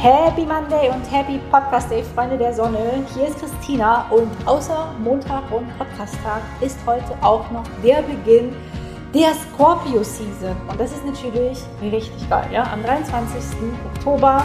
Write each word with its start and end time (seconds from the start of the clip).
Happy 0.00 0.46
Monday 0.46 0.90
und 0.90 1.02
Happy 1.10 1.40
Podcast 1.50 1.90
Day, 1.90 2.04
Freunde 2.04 2.38
der 2.38 2.54
Sonne. 2.54 3.04
Hier 3.14 3.26
ist 3.26 3.40
Christina 3.40 4.08
und 4.10 4.30
außer 4.46 4.94
Montag 5.02 5.50
und 5.50 5.76
Podcast-Tag 5.76 6.40
ist 6.60 6.78
heute 6.86 7.16
auch 7.20 7.50
noch 7.50 7.64
der 7.82 8.02
Beginn 8.02 8.54
der 9.12 9.34
Scorpio 9.34 10.04
Season. 10.04 10.54
Und 10.68 10.78
das 10.78 10.92
ist 10.92 11.04
natürlich 11.04 11.58
richtig 11.82 12.30
geil. 12.30 12.48
Ja? 12.52 12.72
Am 12.72 12.84
23. 12.84 13.42
Oktober 13.96 14.44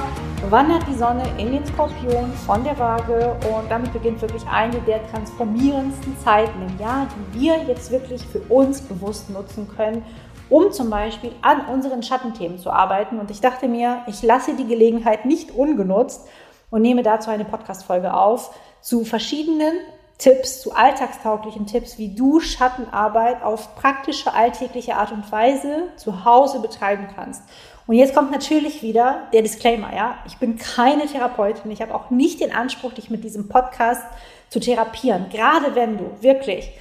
wandert 0.49 0.87
die 0.87 0.95
Sonne 0.95 1.23
in 1.37 1.51
den 1.51 1.65
Skorpion 1.67 2.33
von 2.47 2.63
der 2.63 2.79
Waage 2.79 3.35
und 3.55 3.69
damit 3.69 3.93
beginnt 3.93 4.23
wirklich 4.23 4.47
eine 4.51 4.79
der 4.81 5.07
transformierendsten 5.11 6.17
Zeiten 6.17 6.63
im 6.67 6.79
Jahr, 6.79 7.05
die 7.35 7.41
wir 7.41 7.63
jetzt 7.65 7.91
wirklich 7.91 8.25
für 8.25 8.39
uns 8.49 8.81
bewusst 8.81 9.29
nutzen 9.29 9.67
können 9.77 10.03
um 10.49 10.71
zum 10.71 10.89
Beispiel 10.89 11.31
an 11.41 11.67
unseren 11.67 12.03
Schattenthemen 12.03 12.59
zu 12.59 12.71
arbeiten. 12.71 13.19
Und 13.19 13.31
ich 13.31 13.41
dachte 13.41 13.67
mir, 13.67 14.03
ich 14.07 14.21
lasse 14.23 14.55
die 14.55 14.67
Gelegenheit 14.67 15.25
nicht 15.25 15.51
ungenutzt 15.51 16.27
und 16.69 16.81
nehme 16.81 17.03
dazu 17.03 17.29
eine 17.29 17.45
Podcast-Folge 17.45 18.13
auf 18.13 18.53
zu 18.81 19.05
verschiedenen 19.05 19.73
Tipps, 20.17 20.61
zu 20.61 20.73
alltagstauglichen 20.73 21.65
Tipps, 21.65 21.97
wie 21.97 22.15
du 22.15 22.39
Schattenarbeit 22.39 23.43
auf 23.43 23.75
praktische, 23.75 24.33
alltägliche 24.33 24.95
Art 24.95 25.11
und 25.11 25.29
Weise 25.31 25.89
zu 25.97 26.23
Hause 26.23 26.59
betreiben 26.59 27.07
kannst. 27.15 27.41
Und 27.87 27.95
jetzt 27.95 28.15
kommt 28.15 28.31
natürlich 28.31 28.81
wieder 28.81 29.27
der 29.33 29.41
Disclaimer, 29.41 29.93
ja. 29.93 30.17
Ich 30.25 30.37
bin 30.37 30.57
keine 30.57 31.05
Therapeutin. 31.05 31.71
Ich 31.71 31.81
habe 31.81 31.93
auch 31.93 32.09
nicht 32.09 32.39
den 32.39 32.53
Anspruch, 32.53 32.93
dich 32.93 33.09
mit 33.09 33.23
diesem 33.23 33.49
Podcast 33.49 34.03
zu 34.49 34.59
therapieren. 34.59 35.27
Gerade 35.29 35.75
wenn 35.75 35.97
du 35.97 36.05
wirklich 36.21 36.71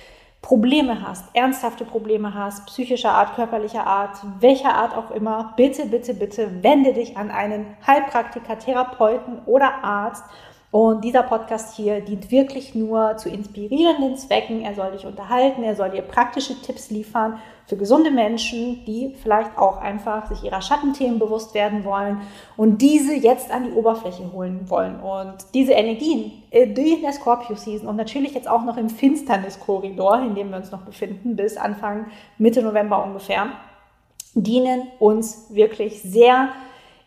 Probleme 0.43 1.01
hast, 1.01 1.25
ernsthafte 1.35 1.85
Probleme 1.85 2.35
hast, 2.35 2.67
psychischer 2.67 3.13
Art, 3.13 3.37
körperlicher 3.37 3.87
Art, 3.87 4.19
welcher 4.41 4.75
Art 4.75 4.95
auch 4.95 5.13
immer, 5.13 5.55
bitte, 5.57 5.87
bitte, 5.87 6.15
bitte 6.15 6.63
wende 6.63 6.93
dich 6.93 7.17
an 7.17 7.31
einen 7.31 7.77
Heilpraktiker, 7.87 8.59
Therapeuten 8.59 9.39
oder 9.47 9.85
Arzt 9.85 10.25
und 10.73 11.05
dieser 11.05 11.23
Podcast 11.23 11.77
hier 11.77 12.01
dient 12.01 12.31
wirklich 12.31 12.75
nur 12.75 13.19
zu 13.19 13.29
inspirierenden 13.29 14.17
Zwecken. 14.17 14.63
Er 14.63 14.75
soll 14.75 14.93
dich 14.93 15.05
unterhalten, 15.05 15.63
er 15.63 15.77
soll 15.77 15.91
dir 15.91 16.01
praktische 16.01 16.59
Tipps 16.63 16.89
liefern 16.89 17.39
für 17.67 17.77
gesunde 17.77 18.11
Menschen, 18.11 18.83
die 18.87 19.15
vielleicht 19.23 19.59
auch 19.59 19.77
einfach 19.77 20.29
sich 20.29 20.43
ihrer 20.45 20.63
Schattenthemen 20.63 21.19
bewusst 21.19 21.53
werden 21.53 21.85
wollen 21.85 22.23
und 22.57 22.81
diese 22.81 23.15
jetzt 23.15 23.51
an 23.51 23.65
die 23.65 23.73
Oberfläche 23.73 24.33
holen 24.33 24.71
wollen. 24.71 24.99
Und 24.99 25.35
diese 25.53 25.73
Energien 25.73 26.43
äh, 26.51 26.63
in 26.63 27.03
der 27.03 27.13
Scorpio 27.13 27.55
Season 27.55 27.87
und 27.87 27.97
natürlich 27.97 28.33
jetzt 28.33 28.49
auch 28.49 28.65
noch 28.65 28.79
im 28.79 28.89
Finsterniskorridor, 28.89 30.23
in 30.23 30.35
dem 30.35 30.49
wir 30.49 30.57
uns 30.57 30.71
noch 30.71 30.87
befinden, 30.87 31.37
bis 31.37 31.59
Anfang 31.59 32.07
Mitte 32.39 32.63
November 32.63 33.05
ungefähr, 33.05 33.49
dienen 34.35 34.89
uns 35.01 35.55
wirklich 35.55 36.01
sehr 36.01 36.49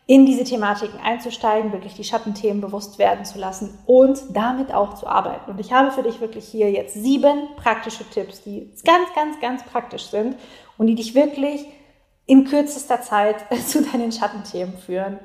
in 0.08 0.26
diese 0.26 0.44
Thematiken 0.44 1.00
einzusteigen, 1.00 1.72
wirklich 1.72 1.96
die 1.96 2.04
Schattenthemen 2.04 2.62
bewusst 2.62 3.00
werden 3.00 3.26
zu 3.26 3.40
lassen 3.40 3.78
und 3.88 4.22
damit 4.30 4.72
auch 4.72 4.94
zu 4.94 5.08
arbeiten. 5.08 5.50
Und 5.50 5.60
ich 5.60 5.74
habe 5.74 5.92
für 5.92 6.04
dich 6.04 6.22
wirklich 6.22 6.46
hier 6.46 6.72
jetzt 6.72 6.94
sieben 6.94 7.50
praktische 7.56 8.08
Tipps, 8.10 8.44
die 8.44 8.72
ganz, 8.86 9.08
ganz, 9.16 9.40
ganz 9.42 9.64
praktisch 9.64 10.06
sind 10.06 10.36
und 10.78 10.88
die 10.88 10.96
dich 10.96 11.16
wirklich 11.16 11.66
in 12.28 12.46
kürzester 12.46 13.02
Zeit 13.02 13.38
zu 13.68 13.82
deinen 13.82 14.12
Schattenthemen 14.12 14.78
führen, 14.78 15.20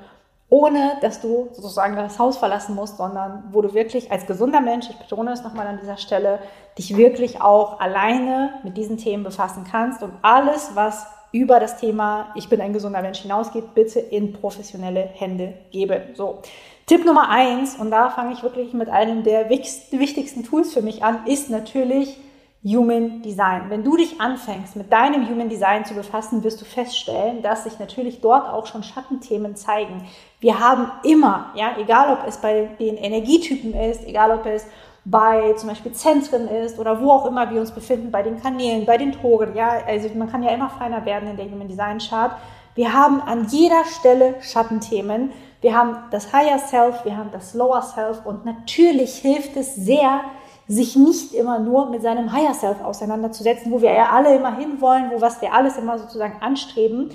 ohne 0.48 0.96
dass 1.02 1.20
du 1.20 1.48
sozusagen 1.52 1.94
das 1.94 2.18
Haus 2.18 2.38
verlassen 2.38 2.74
musst, 2.74 2.96
sondern 2.96 3.44
wo 3.52 3.60
du 3.60 3.74
wirklich 3.74 4.10
als 4.10 4.26
gesunder 4.26 4.62
Mensch, 4.62 4.88
ich 4.88 4.96
betone 4.96 5.32
es 5.32 5.42
nochmal 5.42 5.66
an 5.66 5.78
dieser 5.78 5.98
Stelle, 5.98 6.40
dich 6.78 6.96
wirklich 6.96 7.42
auch 7.42 7.80
alleine 7.80 8.54
mit 8.62 8.78
diesen 8.78 8.96
Themen 8.96 9.24
befassen 9.24 9.64
kannst 9.70 10.02
und 10.02 10.12
alles, 10.22 10.70
was 10.74 11.06
über 11.32 11.60
das 11.60 11.78
Thema 11.78 12.32
Ich 12.34 12.48
bin 12.48 12.60
ein 12.60 12.72
gesunder 12.72 13.02
Mensch 13.02 13.20
hinausgeht, 13.20 13.74
bitte 13.74 14.00
in 14.00 14.32
professionelle 14.32 15.02
Hände 15.14 15.54
geben. 15.70 16.02
So. 16.14 16.40
Tipp 16.86 17.04
Nummer 17.04 17.28
eins, 17.28 17.76
und 17.76 17.90
da 17.90 18.10
fange 18.10 18.32
ich 18.32 18.42
wirklich 18.42 18.72
mit 18.72 18.88
einem 18.88 19.22
der 19.22 19.48
wichtigsten 19.48 20.44
Tools 20.44 20.72
für 20.72 20.82
mich 20.82 21.04
an, 21.04 21.26
ist 21.26 21.48
natürlich 21.48 22.16
Human 22.62 23.22
Design. 23.22 23.70
Wenn 23.70 23.84
du 23.84 23.96
dich 23.96 24.20
anfängst, 24.20 24.76
mit 24.76 24.92
deinem 24.92 25.26
Human 25.30 25.48
Design 25.48 25.86
zu 25.86 25.94
befassen, 25.94 26.44
wirst 26.44 26.60
du 26.60 26.66
feststellen, 26.66 27.40
dass 27.40 27.64
sich 27.64 27.78
natürlich 27.78 28.20
dort 28.20 28.48
auch 28.48 28.66
schon 28.66 28.82
Schattenthemen 28.82 29.56
zeigen. 29.56 30.06
Wir 30.40 30.60
haben 30.60 30.90
immer, 31.02 31.52
ja, 31.54 31.76
egal 31.78 32.12
ob 32.12 32.28
es 32.28 32.36
bei 32.38 32.68
den 32.78 32.96
Energietypen 32.96 33.72
ist, 33.72 34.06
egal 34.06 34.30
ob 34.32 34.44
es 34.44 34.66
bei 35.04 35.54
zum 35.54 35.68
Beispiel 35.68 35.92
Zentren 35.92 36.48
ist 36.48 36.78
oder 36.78 37.00
wo 37.00 37.10
auch 37.10 37.26
immer 37.26 37.50
wir 37.50 37.60
uns 37.60 37.72
befinden, 37.72 38.10
bei 38.10 38.22
den 38.22 38.40
Kanälen, 38.40 38.86
bei 38.86 38.98
den 38.98 39.12
Toren. 39.12 39.54
Ja, 39.54 39.80
also 39.86 40.08
man 40.14 40.30
kann 40.30 40.42
ja 40.42 40.50
immer 40.50 40.70
feiner 40.70 41.04
werden 41.04 41.28
in 41.28 41.36
der 41.36 41.46
Human 41.46 41.68
Design 41.68 41.98
Chart. 41.98 42.32
Wir 42.74 42.92
haben 42.92 43.20
an 43.20 43.46
jeder 43.48 43.84
Stelle 43.84 44.34
Schattenthemen. 44.40 45.32
Wir 45.60 45.76
haben 45.76 45.96
das 46.10 46.32
Higher 46.32 46.58
Self, 46.58 47.04
wir 47.04 47.16
haben 47.16 47.30
das 47.32 47.54
Lower 47.54 47.82
Self 47.82 48.24
und 48.24 48.46
natürlich 48.46 49.16
hilft 49.16 49.56
es 49.56 49.74
sehr, 49.74 50.20
sich 50.66 50.96
nicht 50.96 51.34
immer 51.34 51.58
nur 51.58 51.90
mit 51.90 52.00
seinem 52.00 52.32
Higher 52.32 52.54
Self 52.54 52.82
auseinanderzusetzen, 52.82 53.70
wo 53.70 53.82
wir 53.82 53.92
ja 53.92 54.10
alle 54.10 54.34
immer 54.34 54.56
hinwollen, 54.56 55.10
wo 55.10 55.20
was 55.20 55.42
wir 55.42 55.52
alles 55.52 55.76
immer 55.76 55.98
sozusagen 55.98 56.40
anstreben, 56.40 57.10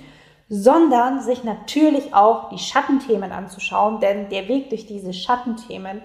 sondern 0.47 1.21
sich 1.21 1.43
natürlich 1.43 2.13
auch 2.13 2.49
die 2.49 2.59
Schattenthemen 2.59 3.31
anzuschauen, 3.31 3.99
denn 3.99 4.29
der 4.29 4.47
Weg 4.47 4.69
durch 4.69 4.85
diese 4.85 5.13
Schattenthemen 5.13 6.03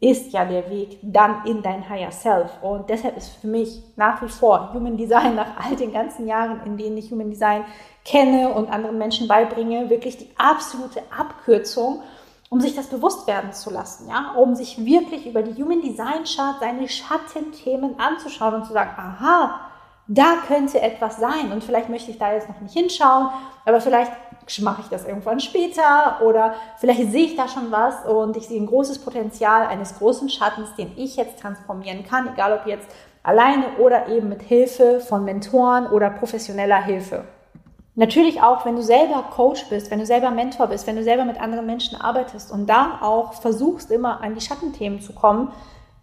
ist 0.00 0.32
ja 0.32 0.44
der 0.44 0.70
Weg 0.70 0.98
dann 1.02 1.44
in 1.44 1.60
dein 1.62 1.88
Higher 1.88 2.12
Self. 2.12 2.50
Und 2.62 2.88
deshalb 2.88 3.16
ist 3.16 3.30
für 3.40 3.48
mich 3.48 3.82
nach 3.96 4.22
wie 4.22 4.28
vor 4.28 4.72
Human 4.72 4.96
Design, 4.96 5.34
nach 5.34 5.56
all 5.64 5.74
den 5.74 5.92
ganzen 5.92 6.28
Jahren, 6.28 6.60
in 6.64 6.76
denen 6.76 6.96
ich 6.96 7.10
Human 7.10 7.30
Design 7.30 7.64
kenne 8.04 8.52
und 8.52 8.70
anderen 8.70 8.98
Menschen 8.98 9.26
beibringe, 9.26 9.90
wirklich 9.90 10.16
die 10.16 10.30
absolute 10.38 11.02
Abkürzung, 11.16 12.02
um 12.48 12.60
sich 12.60 12.76
das 12.76 12.86
bewusst 12.86 13.26
werden 13.26 13.52
zu 13.52 13.70
lassen, 13.70 14.08
ja, 14.08 14.32
um 14.36 14.54
sich 14.54 14.84
wirklich 14.84 15.26
über 15.26 15.42
die 15.42 15.60
Human 15.62 15.82
Design 15.82 16.24
Chart 16.24 16.56
seine 16.60 16.88
Schattenthemen 16.88 17.98
anzuschauen 17.98 18.54
und 18.54 18.66
zu 18.66 18.72
sagen, 18.72 18.92
aha, 18.96 19.60
da 20.06 20.36
könnte 20.46 20.80
etwas 20.80 21.18
sein 21.18 21.52
und 21.52 21.62
vielleicht 21.62 21.90
möchte 21.90 22.10
ich 22.10 22.18
da 22.18 22.32
jetzt 22.32 22.48
noch 22.48 22.60
nicht 22.60 22.72
hinschauen, 22.72 23.28
aber 23.66 23.80
vielleicht 23.80 24.12
mache 24.60 24.82
ich 24.82 24.88
das 24.88 25.06
irgendwann 25.06 25.40
später 25.40 26.20
oder 26.22 26.54
vielleicht 26.78 27.10
sehe 27.10 27.26
ich 27.26 27.36
da 27.36 27.48
schon 27.48 27.70
was 27.70 28.04
und 28.06 28.36
ich 28.36 28.48
sehe 28.48 28.60
ein 28.60 28.66
großes 28.66 29.00
Potenzial 29.00 29.66
eines 29.66 29.98
großen 29.98 30.28
Schattens, 30.28 30.74
den 30.74 30.92
ich 30.96 31.16
jetzt 31.16 31.40
transformieren 31.40 32.04
kann, 32.04 32.28
egal 32.32 32.58
ob 32.58 32.66
jetzt 32.66 32.88
alleine 33.22 33.76
oder 33.78 34.08
eben 34.08 34.28
mit 34.28 34.42
Hilfe 34.42 35.00
von 35.00 35.24
Mentoren 35.24 35.86
oder 35.86 36.10
professioneller 36.10 36.82
Hilfe. 36.82 37.24
Natürlich 37.94 38.40
auch, 38.40 38.64
wenn 38.64 38.76
du 38.76 38.82
selber 38.82 39.24
Coach 39.30 39.68
bist, 39.68 39.90
wenn 39.90 39.98
du 39.98 40.06
selber 40.06 40.30
Mentor 40.30 40.68
bist, 40.68 40.86
wenn 40.86 40.94
du 40.94 41.02
selber 41.02 41.24
mit 41.24 41.40
anderen 41.40 41.66
Menschen 41.66 42.00
arbeitest 42.00 42.52
und 42.52 42.68
da 42.68 43.00
auch 43.02 43.34
versuchst, 43.34 43.90
immer 43.90 44.20
an 44.22 44.34
die 44.34 44.40
Schattenthemen 44.40 45.00
zu 45.00 45.12
kommen, 45.12 45.52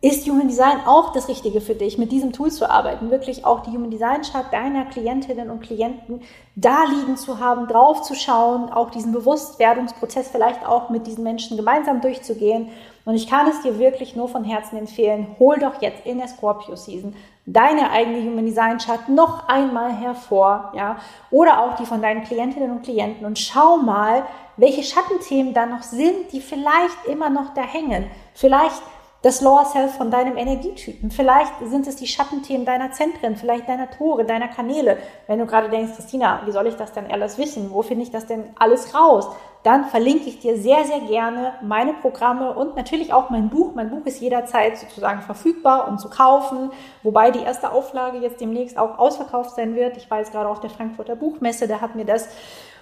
ist 0.05 0.27
Human 0.27 0.47
Design 0.47 0.85
auch 0.85 1.13
das 1.13 1.27
Richtige 1.27 1.61
für 1.61 1.73
dich, 1.73 1.97
mit 1.97 2.11
diesem 2.11 2.31
Tool 2.31 2.51
zu 2.51 2.69
arbeiten, 2.69 3.09
wirklich 3.09 3.43
auch 3.43 3.61
die 3.63 3.71
Human 3.71 3.89
Design 3.89 4.21
Chart 4.21 4.53
deiner 4.53 4.85
Klientinnen 4.85 5.49
und 5.49 5.61
Klienten 5.61 6.21
da 6.55 6.83
liegen 6.83 7.17
zu 7.17 7.39
haben, 7.39 7.67
drauf 7.67 8.03
zu 8.03 8.13
schauen, 8.13 8.69
auch 8.71 8.91
diesen 8.91 9.13
Bewusstwerdungsprozess 9.13 10.29
vielleicht 10.29 10.63
auch 10.63 10.91
mit 10.91 11.07
diesen 11.07 11.23
Menschen 11.23 11.57
gemeinsam 11.57 12.01
durchzugehen. 12.01 12.69
Und 13.03 13.15
ich 13.15 13.27
kann 13.27 13.47
es 13.47 13.63
dir 13.63 13.79
wirklich 13.79 14.15
nur 14.15 14.29
von 14.29 14.43
Herzen 14.43 14.77
empfehlen, 14.77 15.25
hol 15.39 15.57
doch 15.57 15.81
jetzt 15.81 16.05
in 16.05 16.19
der 16.19 16.27
Scorpio 16.27 16.75
Season 16.75 17.15
deine 17.47 17.89
eigene 17.89 18.21
Human 18.21 18.45
Design 18.45 18.77
Chart 18.77 19.09
noch 19.09 19.47
einmal 19.47 19.91
hervor, 19.91 20.71
ja, 20.75 20.97
oder 21.31 21.61
auch 21.61 21.77
die 21.77 21.85
von 21.87 22.03
deinen 22.03 22.23
Klientinnen 22.23 22.69
und 22.69 22.83
Klienten 22.83 23.25
und 23.25 23.39
schau 23.39 23.77
mal, 23.77 24.23
welche 24.57 24.83
Schattenthemen 24.83 25.55
da 25.55 25.65
noch 25.65 25.81
sind, 25.81 26.31
die 26.31 26.41
vielleicht 26.41 27.05
immer 27.07 27.31
noch 27.31 27.55
da 27.55 27.61
hängen. 27.61 28.05
Vielleicht 28.35 28.83
das 29.25 29.41
Lower 29.41 29.65
Self 29.65 29.95
von 29.95 30.11
deinem 30.11 30.37
Energietypen. 30.37 31.09
Vielleicht 31.09 31.51
sind 31.63 31.87
es 31.87 31.95
die 31.95 32.05
Schattenthemen 32.05 32.63
deiner 32.63 32.91
Zentren, 32.91 33.35
vielleicht 33.35 33.67
deiner 33.67 33.89
Tore, 33.89 34.23
deiner 34.23 34.47
Kanäle. 34.47 34.99
Wenn 35.25 35.39
du 35.39 35.47
gerade 35.47 35.67
denkst, 35.67 35.93
Christina, 35.95 36.43
wie 36.45 36.51
soll 36.51 36.67
ich 36.67 36.75
das 36.75 36.93
denn 36.93 37.09
alles 37.09 37.39
wissen? 37.39 37.71
Wo 37.71 37.81
finde 37.81 38.03
ich 38.03 38.11
das 38.11 38.27
denn 38.27 38.43
alles 38.59 38.93
raus? 38.93 39.27
Dann 39.63 39.85
verlinke 39.85 40.29
ich 40.29 40.41
dir 40.41 40.59
sehr, 40.59 40.85
sehr 40.85 40.99
gerne 40.99 41.53
meine 41.63 41.93
Programme 41.93 42.53
und 42.53 42.75
natürlich 42.75 43.13
auch 43.13 43.31
mein 43.31 43.49
Buch. 43.49 43.73
Mein 43.73 43.89
Buch 43.89 44.05
ist 44.05 44.21
jederzeit 44.21 44.77
sozusagen 44.77 45.23
verfügbar 45.23 45.87
und 45.87 45.99
zu 45.99 46.11
kaufen, 46.11 46.69
wobei 47.01 47.31
die 47.31 47.41
erste 47.41 47.71
Auflage 47.71 48.19
jetzt 48.19 48.39
demnächst 48.39 48.77
auch 48.77 48.99
ausverkauft 48.99 49.55
sein 49.55 49.73
wird. 49.73 49.97
Ich 49.97 50.11
war 50.11 50.19
jetzt 50.19 50.33
gerade 50.33 50.49
auf 50.49 50.59
der 50.59 50.69
Frankfurter 50.69 51.15
Buchmesse, 51.15 51.67
da 51.67 51.81
hat 51.81 51.95
mir 51.95 52.05
das 52.05 52.29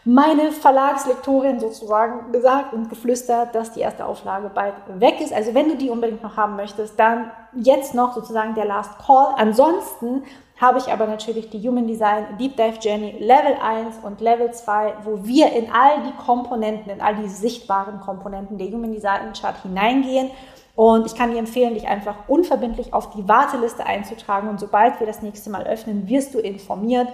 meine 0.05 0.51
Verlagslektorin 0.51 1.59
sozusagen 1.59 2.31
gesagt 2.31 2.73
und 2.73 2.89
geflüstert, 2.89 3.55
dass 3.55 3.71
die 3.71 3.79
erste 3.79 4.05
Auflage 4.05 4.51
bald 4.53 4.73
weg 4.99 5.21
ist. 5.21 5.33
Also 5.33 5.53
wenn 5.53 5.69
du 5.69 5.77
die 5.77 5.89
unbedingt 5.89 6.21
noch 6.23 6.35
haben 6.35 6.57
möchtest, 6.57 6.99
dann 6.99 7.31
jetzt 7.53 7.95
noch 7.95 8.13
sozusagen 8.13 8.53
der 8.53 8.65
Last 8.65 8.91
Call. 9.05 9.33
Ansonsten 9.37 10.23
habe 10.59 10.79
ich 10.79 10.91
aber 10.91 11.07
natürlich 11.07 11.49
die 11.49 11.67
Human 11.67 11.87
Design 11.87 12.37
Deep 12.37 12.57
Dive 12.57 12.79
Journey 12.81 13.17
Level 13.19 13.55
1 13.61 13.99
und 14.03 14.19
Level 14.19 14.51
2, 14.51 14.93
wo 15.03 15.23
wir 15.23 15.51
in 15.53 15.71
all 15.71 16.01
die 16.03 16.23
Komponenten, 16.23 16.91
in 16.91 17.01
all 17.01 17.15
die 17.15 17.29
sichtbaren 17.29 18.01
Komponenten 18.01 18.57
der 18.57 18.67
Human 18.67 18.91
Design 18.91 19.31
Chart 19.33 19.55
hineingehen 19.61 20.31
Und 20.75 21.05
ich 21.05 21.15
kann 21.15 21.31
dir 21.31 21.37
empfehlen, 21.37 21.75
dich 21.75 21.87
einfach 21.87 22.27
unverbindlich 22.27 22.93
auf 22.93 23.11
die 23.11 23.27
Warteliste 23.27 23.85
einzutragen. 23.85 24.49
Und 24.49 24.59
sobald 24.59 24.99
wir 24.99 25.05
das 25.05 25.21
nächste 25.21 25.49
Mal 25.51 25.67
öffnen, 25.67 26.09
wirst 26.09 26.33
du 26.33 26.39
informiert 26.39 27.07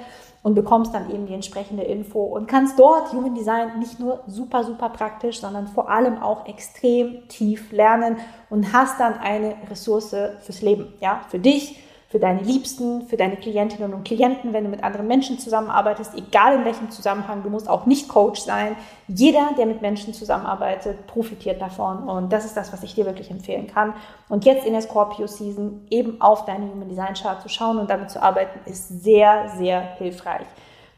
und 0.43 0.55
bekommst 0.55 0.93
dann 0.93 1.11
eben 1.11 1.25
die 1.25 1.33
entsprechende 1.33 1.83
Info 1.83 2.23
und 2.23 2.47
kannst 2.47 2.79
dort 2.79 3.11
Human 3.11 3.35
Design 3.35 3.79
nicht 3.79 3.99
nur 3.99 4.23
super, 4.27 4.63
super 4.63 4.89
praktisch, 4.89 5.41
sondern 5.41 5.67
vor 5.67 5.89
allem 5.89 6.21
auch 6.21 6.47
extrem 6.47 7.27
tief 7.27 7.71
lernen 7.73 8.17
und 8.49 8.71
hast 8.71 8.99
dann 8.99 9.19
eine 9.19 9.55
Ressource 9.69 10.15
fürs 10.39 10.61
Leben, 10.61 10.93
ja, 11.01 11.21
für 11.27 11.39
dich, 11.39 11.83
für 12.09 12.17
deine 12.17 12.41
Liebsten, 12.41 13.03
für 13.03 13.17
deine 13.17 13.35
Klientinnen 13.35 13.93
und 13.93 14.03
Klienten, 14.03 14.51
wenn 14.51 14.63
du 14.63 14.69
mit 14.71 14.83
anderen 14.83 15.05
Menschen 15.05 15.37
zusammenarbeitest, 15.37 16.15
egal 16.15 16.55
in 16.55 16.65
welchem 16.65 16.89
Zusammenhang, 16.89 17.43
du 17.43 17.51
musst 17.51 17.69
auch 17.69 17.85
nicht 17.85 18.09
Coach 18.09 18.41
sein. 18.41 18.75
Jeder, 19.07 19.51
der 19.55 19.67
mit 19.67 19.83
Menschen 19.83 20.15
zusammenarbeitet, 20.15 21.05
profitiert 21.05 21.61
davon 21.61 22.09
und 22.09 22.33
das 22.33 22.45
ist 22.45 22.57
das, 22.57 22.73
was 22.73 22.81
ich 22.81 22.95
dir 22.95 23.05
wirklich 23.05 23.29
empfehlen 23.29 23.67
kann. 23.67 23.93
Und 24.27 24.43
jetzt 24.45 24.65
in 24.65 24.73
der 24.73 24.81
Scorpio 24.81 25.27
Season 25.27 25.85
eben 25.91 26.19
auf 26.19 26.45
deine 26.45 26.71
Human 26.71 26.89
Design 26.89 27.13
Chart 27.13 27.41
zu 27.43 27.49
schauen 27.49 27.77
und 27.77 27.91
damit 27.91 28.09
zu 28.09 28.21
arbeiten, 28.21 28.59
ist 28.65 29.03
sehr, 29.03 29.49
sehr 29.57 29.79
hilfreich. 29.97 30.47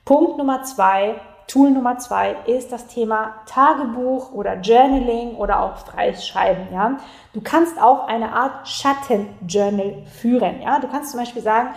Punkt 0.05 0.37
Nummer 0.37 0.63
zwei, 0.63 1.15
Tool 1.47 1.71
Nummer 1.71 1.97
zwei 1.97 2.35
ist 2.45 2.71
das 2.71 2.87
Thema 2.87 3.35
Tagebuch 3.45 4.31
oder 4.31 4.55
Journaling 4.61 5.35
oder 5.35 5.61
auch 5.61 5.77
freies 5.77 6.25
Schreiben. 6.25 6.67
Ja? 6.73 6.97
Du 7.33 7.41
kannst 7.41 7.81
auch 7.81 8.07
eine 8.07 8.33
Art 8.33 8.67
Schattenjournal 8.67 10.03
führen. 10.19 10.61
Ja? 10.61 10.79
Du 10.79 10.87
kannst 10.87 11.11
zum 11.11 11.19
Beispiel 11.19 11.41
sagen, 11.41 11.69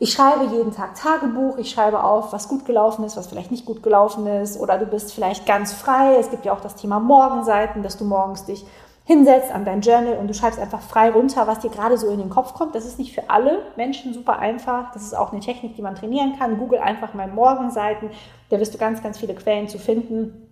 ich 0.00 0.12
schreibe 0.12 0.44
jeden 0.46 0.74
Tag 0.74 0.96
Tagebuch, 0.96 1.56
ich 1.56 1.70
schreibe 1.70 2.02
auf, 2.02 2.32
was 2.32 2.48
gut 2.48 2.64
gelaufen 2.64 3.04
ist, 3.04 3.16
was 3.16 3.28
vielleicht 3.28 3.52
nicht 3.52 3.64
gut 3.64 3.82
gelaufen 3.82 4.26
ist, 4.26 4.58
oder 4.58 4.76
du 4.76 4.86
bist 4.86 5.14
vielleicht 5.14 5.46
ganz 5.46 5.72
frei. 5.72 6.16
Es 6.18 6.30
gibt 6.30 6.44
ja 6.44 6.52
auch 6.52 6.60
das 6.60 6.74
Thema 6.74 6.98
Morgenseiten, 6.98 7.82
dass 7.82 7.96
du 7.96 8.04
morgens 8.04 8.44
dich 8.44 8.66
hinsetzt 9.04 9.52
an 9.52 9.64
dein 9.64 9.82
Journal 9.82 10.14
und 10.14 10.28
du 10.28 10.34
schreibst 10.34 10.58
einfach 10.58 10.80
frei 10.80 11.10
runter, 11.10 11.46
was 11.46 11.58
dir 11.58 11.70
gerade 11.70 11.98
so 11.98 12.08
in 12.08 12.18
den 12.18 12.30
Kopf 12.30 12.54
kommt. 12.54 12.74
Das 12.74 12.86
ist 12.86 12.98
nicht 12.98 13.14
für 13.14 13.28
alle 13.28 13.66
Menschen 13.76 14.14
super 14.14 14.38
einfach. 14.38 14.92
Das 14.92 15.02
ist 15.02 15.14
auch 15.14 15.30
eine 15.30 15.40
Technik, 15.40 15.76
die 15.76 15.82
man 15.82 15.94
trainieren 15.94 16.38
kann. 16.38 16.58
Google 16.58 16.78
einfach 16.78 17.12
mal 17.12 17.28
Morgenseiten. 17.28 18.10
Da 18.48 18.58
wirst 18.58 18.72
du 18.72 18.78
ganz, 18.78 19.02
ganz 19.02 19.18
viele 19.18 19.34
Quellen 19.34 19.68
zu 19.68 19.78
finden. 19.78 20.48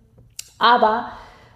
Aber 0.59 1.07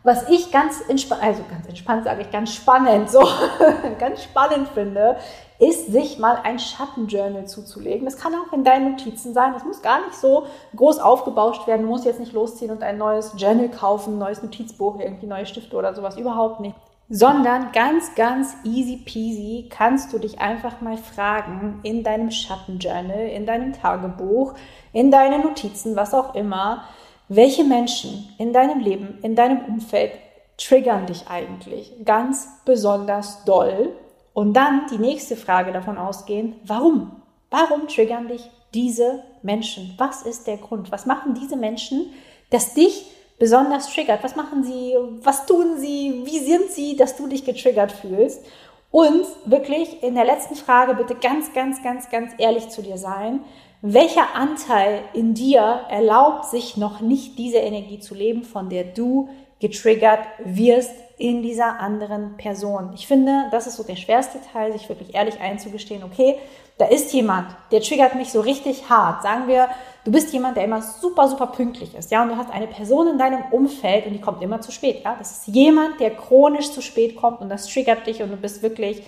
was 0.04 0.28
ich 0.30 0.52
ganz 0.52 0.82
entspannt, 0.88 1.22
also 1.22 1.44
ganz 1.52 1.68
entspannt 1.68 2.06
sage 2.06 2.22
ich, 2.22 2.32
ganz 2.32 2.56
spannend, 2.56 3.12
so 3.12 3.20
ganz 4.00 4.24
spannend 4.24 4.70
finde, 4.70 5.18
ist, 5.60 5.92
sich 5.92 6.18
mal 6.18 6.40
ein 6.44 6.58
Schattenjournal 6.58 7.46
zuzulegen. 7.46 8.06
Das 8.06 8.18
kann 8.18 8.34
auch 8.34 8.54
in 8.54 8.64
deinen 8.64 8.92
Notizen 8.92 9.34
sein. 9.34 9.54
Das 9.54 9.66
muss 9.66 9.82
gar 9.82 10.00
nicht 10.06 10.16
so 10.16 10.46
groß 10.76 11.00
aufgebauscht 11.00 11.68
werden. 11.68 11.84
Du 11.84 11.90
musst 11.90 12.06
jetzt 12.06 12.20
nicht 12.20 12.34
losziehen 12.34 12.72
und 12.72 12.84
ein 12.84 12.98
neues 12.98 13.34
Journal 13.38 13.70
kaufen, 13.70 14.18
neues 14.18 14.42
Notizbuch, 14.42 15.00
irgendwie 15.00 15.28
neue 15.28 15.46
Stifte 15.46 15.76
oder 15.76 15.94
sowas. 15.94 16.18
Überhaupt 16.18 16.60
nicht 16.60 16.76
sondern 17.09 17.71
ganz, 17.71 18.15
ganz 18.15 18.56
easy 18.63 18.98
peasy 18.98 19.69
kannst 19.69 20.12
du 20.12 20.19
dich 20.19 20.39
einfach 20.39 20.81
mal 20.81 20.98
fragen 20.98 21.80
in 21.83 22.04
deinem 22.04 22.31
Schattenjournal, 22.31 23.30
in 23.30 23.45
deinem 23.45 23.74
Tagebuch, 23.74 24.56
in 24.92 25.09
deinen 25.09 25.44
Notizen, 25.44 25.95
was 25.95 26.13
auch 26.13 26.36
immer, 26.36 26.83
welche 27.30 27.63
Menschen 27.63 28.30
in 28.38 28.54
deinem 28.54 28.80
Leben, 28.80 29.19
in 29.21 29.36
deinem 29.36 29.65
Umfeld 29.65 30.12
triggern 30.57 31.06
dich 31.06 31.27
eigentlich 31.30 31.94
ganz 32.06 32.48
besonders 32.65 33.44
doll? 33.45 33.95
Und 34.33 34.53
dann 34.53 34.86
die 34.92 35.00
nächste 35.00 35.36
Frage 35.36 35.71
davon 35.71 35.98
ausgehen, 35.98 36.56
warum? 36.63 37.24
Warum 37.50 37.88
triggern 37.88 38.27
dich 38.27 38.50
diese 38.74 39.24
Menschen? 39.42 39.95
Was 39.98 40.21
ist 40.21 40.45
der 40.45 40.57
Grund? 40.57 40.92
Was 40.92 41.06
machen 41.06 41.33
diese 41.33 41.57
Menschen, 41.57 42.12
dass 42.51 42.74
dich 42.74 43.12
besonders 43.39 43.94
triggert? 43.94 44.24
Was 44.24 44.36
machen 44.36 44.63
sie? 44.63 44.95
Was 45.22 45.45
tun 45.45 45.78
sie? 45.78 46.22
Wie 46.25 46.39
sind 46.39 46.72
sie, 46.72 46.95
dass 46.95 47.16
du 47.16 47.28
dich 47.28 47.45
getriggert 47.45 47.92
fühlst? 47.92 48.44
Und 48.92 49.25
wirklich 49.45 50.01
in 50.01 50.16
der 50.16 50.25
letzten 50.25 50.56
Frage 50.56 50.95
bitte 50.95 51.16
ganz, 51.16 51.54
ganz, 51.54 51.84
ganz, 51.84 52.10
ganz 52.10 52.31
ehrlich 52.38 52.69
zu 52.69 52.81
dir 52.81 52.98
sein. 52.98 53.42
Welcher 53.81 54.36
Anteil 54.36 55.01
in 55.13 55.34
dir 55.34 55.62
erlaubt 55.89 56.45
sich 56.45 56.78
noch 56.78 57.00
nicht 57.00 57.38
diese 57.38 57.57
Energie 57.57 58.00
zu 58.00 58.16
leben, 58.16 58.44
von 58.44 58.69
der 58.69 58.86
du 58.86 59.30
getriggert 59.59 60.19
wirst 60.44 60.94
in 61.18 61.42
dieser 61.42 61.80
anderen 61.80 62.38
Person? 62.38 62.92
Ich 62.94 63.07
finde, 63.07 63.45
das 63.51 63.68
ist 63.68 63.77
so 63.77 63.83
der 63.83 63.95
schwerste 63.95 64.39
Teil, 64.54 64.71
sich 64.71 64.88
wirklich 64.89 65.15
ehrlich 65.15 65.39
einzugestehen, 65.39 66.04
okay, 66.04 66.38
da 66.77 66.86
ist 66.86 67.12
jemand, 67.13 67.56
der 67.71 67.81
triggert 67.81 68.15
mich 68.15 68.31
so 68.31 68.39
richtig 68.39 68.88
hart. 68.89 69.24
Sagen 69.24 69.48
wir, 69.48 69.68
du 70.06 70.12
bist 70.12 70.31
jemand, 70.31 70.57
der 70.57 70.63
immer 70.63 70.81
super, 70.81 71.27
super 71.27 71.48
pünktlich 71.48 71.95
ist, 71.95 72.12
ja, 72.12 72.21
und 72.21 72.30
du 72.30 72.38
hast 72.38 72.51
eine 72.51 72.68
Person 72.68 73.07
in 73.07 73.18
deinem 73.18 73.42
Umfeld 73.51 74.06
und 74.06 74.13
die 74.13 74.21
kommt 74.21 74.44
immer 74.44 74.62
zu 74.62 74.71
spät, 74.71 75.01
ja. 75.04 75.15
Das 75.18 75.31
ist 75.31 75.48
jemand, 75.48 76.00
der 76.00 76.12
chronisch 76.12 76.71
zu 76.71 76.81
spät 76.81 77.15
kommt 77.15 77.42
und 77.42 77.50
das 77.50 77.68
triggert 77.68 78.06
dich 78.06 78.21
und 78.21 78.30
du 78.30 78.38
bist 78.38 78.62
wirklich 78.62 79.03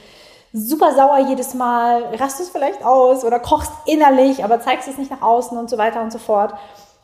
super 0.52 0.94
sauer 0.94 1.28
jedes 1.30 1.54
Mal, 1.54 2.04
rastest 2.16 2.52
vielleicht 2.52 2.84
aus 2.84 3.24
oder 3.24 3.40
kochst 3.40 3.72
innerlich, 3.86 4.44
aber 4.44 4.60
zeigst 4.60 4.88
es 4.88 4.98
nicht 4.98 5.12
nach 5.12 5.22
außen 5.22 5.58
und 5.58 5.70
so 5.70 5.78
weiter 5.78 6.02
und 6.02 6.12
so 6.12 6.18
fort. 6.18 6.54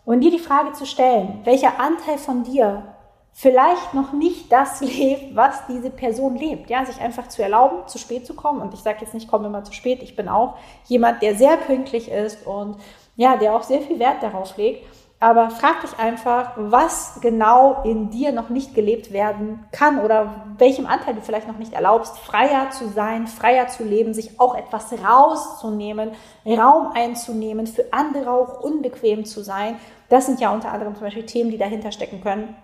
Und 0.04 0.22
dir 0.22 0.32
die 0.32 0.40
Frage 0.40 0.74
zu 0.74 0.86
stellen, 0.86 1.42
welcher 1.44 1.80
Anteil 1.80 2.18
von 2.18 2.44
dir 2.44 2.95
vielleicht 3.38 3.94
noch 3.94 4.14
nicht 4.14 4.52
das 4.52 4.80
lebt, 4.82 5.36
was 5.36 5.68
diese 5.68 5.92
Person 5.92 6.36
lebt. 6.36 6.70
Ja, 6.70 6.86
sich 6.86 7.00
einfach 7.02 7.28
zu 7.28 7.44
erlauben, 7.44 7.88
zu 7.88 8.00
spät 8.00 8.26
zu 8.26 8.34
kommen. 8.34 8.62
Und 8.62 8.74
ich 8.74 8.80
sage 8.80 9.00
jetzt 9.02 9.14
nicht, 9.14 9.30
komm 9.30 9.46
immer 9.46 9.64
zu 9.64 9.74
spät. 9.74 10.02
Ich 10.02 10.16
bin 10.16 10.30
auch 10.30 10.58
jemand, 10.86 11.22
der 11.22 11.36
sehr 11.36 11.58
pünktlich 11.58 12.10
ist 12.10 12.48
und 12.48 12.78
ja, 13.18 13.36
der 13.36 13.54
auch 13.56 13.64
sehr 13.64 13.82
viel 13.82 14.00
Wert 14.00 14.24
darauf 14.24 14.58
legt. 14.58 14.86
Aber 15.20 15.50
frag 15.50 15.82
dich 15.82 15.98
einfach, 15.98 16.52
was 16.56 17.20
genau 17.22 17.84
in 17.84 18.10
dir 18.10 18.32
noch 18.32 18.50
nicht 18.50 18.76
gelebt 18.76 19.12
werden 19.12 19.66
kann 19.72 20.00
oder 20.00 20.46
welchem 20.58 20.86
Anteil 20.86 21.16
du 21.16 21.22
vielleicht 21.22 21.48
noch 21.48 21.58
nicht 21.58 21.74
erlaubst, 21.74 22.18
freier 22.18 22.70
zu 22.70 22.90
sein, 22.90 23.26
freier 23.28 23.68
zu 23.68 23.84
leben, 23.84 24.14
sich 24.14 24.40
auch 24.40 24.56
etwas 24.56 24.94
rauszunehmen, 24.94 26.12
Raum 26.46 26.92
einzunehmen, 26.94 27.66
für 27.66 27.86
andere 27.92 28.30
auch 28.30 28.62
unbequem 28.62 29.26
zu 29.26 29.42
sein. 29.42 29.78
Das 30.10 30.26
sind 30.26 30.42
ja 30.42 30.54
unter 30.54 30.72
anderem 30.72 30.96
zum 30.96 31.06
Beispiel 31.06 31.26
Themen, 31.26 31.50
die 31.50 31.58
dahinter 31.58 31.92
stecken 31.92 32.22
können. 32.22 32.56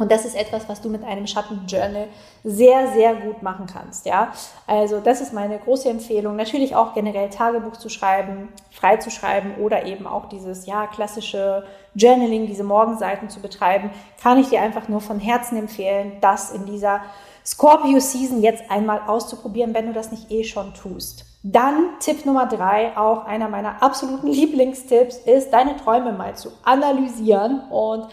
Und 0.00 0.10
das 0.10 0.24
ist 0.24 0.34
etwas, 0.34 0.66
was 0.66 0.80
du 0.80 0.88
mit 0.88 1.04
einem 1.04 1.26
Schattenjournal 1.26 2.08
sehr, 2.42 2.88
sehr 2.88 3.14
gut 3.14 3.42
machen 3.42 3.66
kannst. 3.70 4.06
Ja, 4.06 4.32
also 4.66 4.98
das 4.98 5.20
ist 5.20 5.34
meine 5.34 5.58
große 5.58 5.90
Empfehlung. 5.90 6.36
Natürlich 6.36 6.74
auch 6.74 6.94
generell 6.94 7.28
Tagebuch 7.28 7.76
zu 7.76 7.90
schreiben, 7.90 8.48
frei 8.70 8.96
zu 8.96 9.10
schreiben 9.10 9.56
oder 9.60 9.84
eben 9.84 10.06
auch 10.06 10.30
dieses 10.30 10.64
ja 10.64 10.86
klassische 10.86 11.64
Journaling, 11.94 12.46
diese 12.46 12.64
Morgenseiten 12.64 13.28
zu 13.28 13.40
betreiben, 13.40 13.90
kann 14.22 14.38
ich 14.38 14.48
dir 14.48 14.62
einfach 14.62 14.88
nur 14.88 15.02
von 15.02 15.20
Herzen 15.20 15.58
empfehlen, 15.58 16.14
das 16.22 16.50
in 16.50 16.64
dieser 16.64 17.02
Scorpio 17.44 18.00
Season 18.00 18.42
jetzt 18.42 18.70
einmal 18.70 19.02
auszuprobieren, 19.06 19.74
wenn 19.74 19.86
du 19.86 19.92
das 19.92 20.10
nicht 20.10 20.30
eh 20.30 20.44
schon 20.44 20.72
tust. 20.72 21.26
Dann 21.42 21.98
Tipp 22.00 22.24
Nummer 22.24 22.46
drei, 22.46 22.96
auch 22.96 23.26
einer 23.26 23.48
meiner 23.48 23.82
absoluten 23.82 24.28
Lieblingstipps, 24.28 25.18
ist 25.18 25.50
deine 25.50 25.76
Träume 25.76 26.12
mal 26.12 26.36
zu 26.36 26.52
analysieren 26.64 27.64
und 27.70 28.08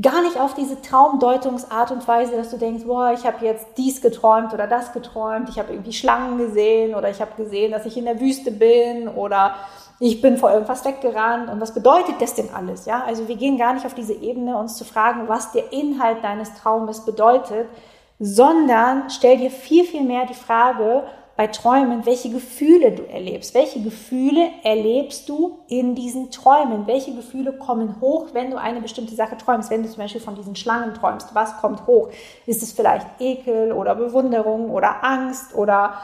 gar 0.00 0.22
nicht 0.22 0.38
auf 0.38 0.54
diese 0.54 0.80
Traumdeutungsart 0.80 1.90
und 1.90 2.06
Weise, 2.06 2.36
dass 2.36 2.50
du 2.50 2.58
denkst, 2.58 2.84
boah, 2.84 3.12
ich 3.12 3.26
habe 3.26 3.44
jetzt 3.44 3.66
dies 3.76 4.00
geträumt 4.00 4.54
oder 4.54 4.68
das 4.68 4.92
geträumt, 4.92 5.48
ich 5.48 5.58
habe 5.58 5.72
irgendwie 5.72 5.92
Schlangen 5.92 6.38
gesehen 6.38 6.94
oder 6.94 7.10
ich 7.10 7.20
habe 7.20 7.32
gesehen, 7.36 7.72
dass 7.72 7.86
ich 7.86 7.96
in 7.96 8.04
der 8.04 8.20
Wüste 8.20 8.52
bin 8.52 9.08
oder 9.08 9.56
ich 9.98 10.22
bin 10.22 10.38
vor 10.38 10.52
irgendwas 10.52 10.84
weggerannt 10.84 11.50
und 11.50 11.60
was 11.60 11.74
bedeutet 11.74 12.14
das 12.20 12.34
denn 12.34 12.50
alles? 12.54 12.86
Ja, 12.86 13.02
also 13.04 13.26
wir 13.26 13.36
gehen 13.36 13.58
gar 13.58 13.74
nicht 13.74 13.84
auf 13.84 13.94
diese 13.94 14.14
Ebene, 14.14 14.56
uns 14.56 14.76
zu 14.76 14.84
fragen, 14.84 15.28
was 15.28 15.50
der 15.52 15.72
Inhalt 15.72 16.22
deines 16.22 16.54
Traumes 16.54 17.04
bedeutet, 17.04 17.68
sondern 18.20 19.10
stell 19.10 19.38
dir 19.38 19.50
viel, 19.50 19.84
viel 19.84 20.04
mehr 20.04 20.26
die 20.26 20.34
Frage, 20.34 21.02
bei 21.40 21.46
Träumen, 21.46 22.04
welche 22.04 22.28
Gefühle 22.28 22.92
du 22.92 23.02
erlebst. 23.08 23.54
Welche 23.54 23.80
Gefühle 23.80 24.50
erlebst 24.62 25.26
du 25.26 25.60
in 25.68 25.94
diesen 25.94 26.30
Träumen? 26.30 26.86
Welche 26.86 27.14
Gefühle 27.14 27.54
kommen 27.54 27.98
hoch, 28.02 28.26
wenn 28.34 28.50
du 28.50 28.60
eine 28.60 28.82
bestimmte 28.82 29.14
Sache 29.14 29.38
träumst? 29.38 29.70
Wenn 29.70 29.82
du 29.82 29.88
zum 29.88 30.02
Beispiel 30.02 30.20
von 30.20 30.34
diesen 30.34 30.54
Schlangen 30.54 30.92
träumst, 30.92 31.34
was 31.34 31.56
kommt 31.56 31.86
hoch? 31.86 32.10
Ist 32.44 32.62
es 32.62 32.72
vielleicht 32.72 33.06
Ekel 33.20 33.72
oder 33.72 33.94
Bewunderung 33.94 34.68
oder 34.68 35.02
Angst 35.02 35.54
oder 35.54 35.94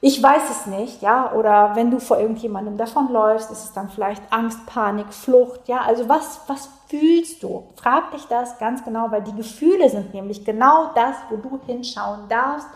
ich 0.00 0.20
weiß 0.20 0.42
es 0.50 0.66
nicht, 0.66 1.02
ja, 1.02 1.34
oder 1.34 1.76
wenn 1.76 1.92
du 1.92 2.00
vor 2.00 2.18
irgendjemandem 2.18 2.76
davonläufst, 2.76 3.48
ist 3.52 3.66
es 3.66 3.72
dann 3.72 3.90
vielleicht 3.90 4.22
Angst, 4.30 4.66
Panik, 4.66 5.14
Flucht, 5.14 5.68
ja, 5.68 5.82
also 5.82 6.08
was, 6.08 6.40
was 6.48 6.68
fühlst 6.88 7.44
du? 7.44 7.68
Frag 7.76 8.10
dich 8.10 8.24
das 8.24 8.58
ganz 8.58 8.82
genau, 8.82 9.12
weil 9.12 9.22
die 9.22 9.36
Gefühle 9.36 9.88
sind 9.88 10.14
nämlich 10.14 10.44
genau 10.44 10.90
das, 10.96 11.14
wo 11.28 11.36
du 11.36 11.60
hinschauen 11.64 12.28
darfst 12.28 12.66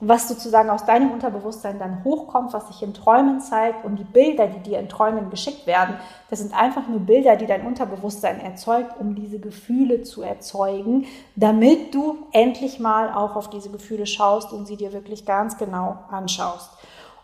was 0.00 0.28
sozusagen 0.28 0.70
aus 0.70 0.86
deinem 0.86 1.10
Unterbewusstsein 1.10 1.78
dann 1.78 2.02
hochkommt, 2.04 2.54
was 2.54 2.68
sich 2.68 2.82
in 2.82 2.94
Träumen 2.94 3.40
zeigt 3.40 3.84
und 3.84 3.96
die 3.96 4.04
Bilder, 4.04 4.46
die 4.46 4.60
dir 4.60 4.78
in 4.78 4.88
Träumen 4.88 5.28
geschickt 5.28 5.66
werden, 5.66 5.96
das 6.30 6.38
sind 6.38 6.58
einfach 6.58 6.88
nur 6.88 7.00
Bilder, 7.00 7.36
die 7.36 7.46
dein 7.46 7.66
Unterbewusstsein 7.66 8.40
erzeugt, 8.40 8.98
um 8.98 9.14
diese 9.14 9.38
Gefühle 9.38 10.02
zu 10.02 10.22
erzeugen, 10.22 11.06
damit 11.36 11.94
du 11.94 12.18
endlich 12.32 12.80
mal 12.80 13.12
auch 13.12 13.36
auf 13.36 13.50
diese 13.50 13.70
Gefühle 13.70 14.06
schaust 14.06 14.52
und 14.52 14.66
sie 14.66 14.76
dir 14.76 14.92
wirklich 14.92 15.26
ganz 15.26 15.58
genau 15.58 15.98
anschaust. 16.10 16.70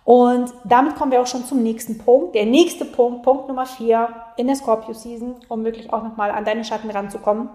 Und 0.05 0.53
damit 0.63 0.95
kommen 0.95 1.11
wir 1.11 1.21
auch 1.21 1.27
schon 1.27 1.45
zum 1.45 1.63
nächsten 1.63 1.99
Punkt. 1.99 2.37
Der 2.37 2.47
nächste 2.47 2.85
Punkt, 2.85 3.25
Punkt 3.25 3.49
Nummer 3.49 3.67
vier 3.67 4.09
in 4.37 4.47
der 4.47 4.55
Scorpio 4.55 4.95
Season, 4.95 5.35
um 5.49 5.65
wirklich 5.65 5.93
auch 5.93 6.05
nochmal 6.05 6.31
an 6.31 6.45
deine 6.45 6.63
Schatten 6.63 6.91
ranzukommen, 6.91 7.49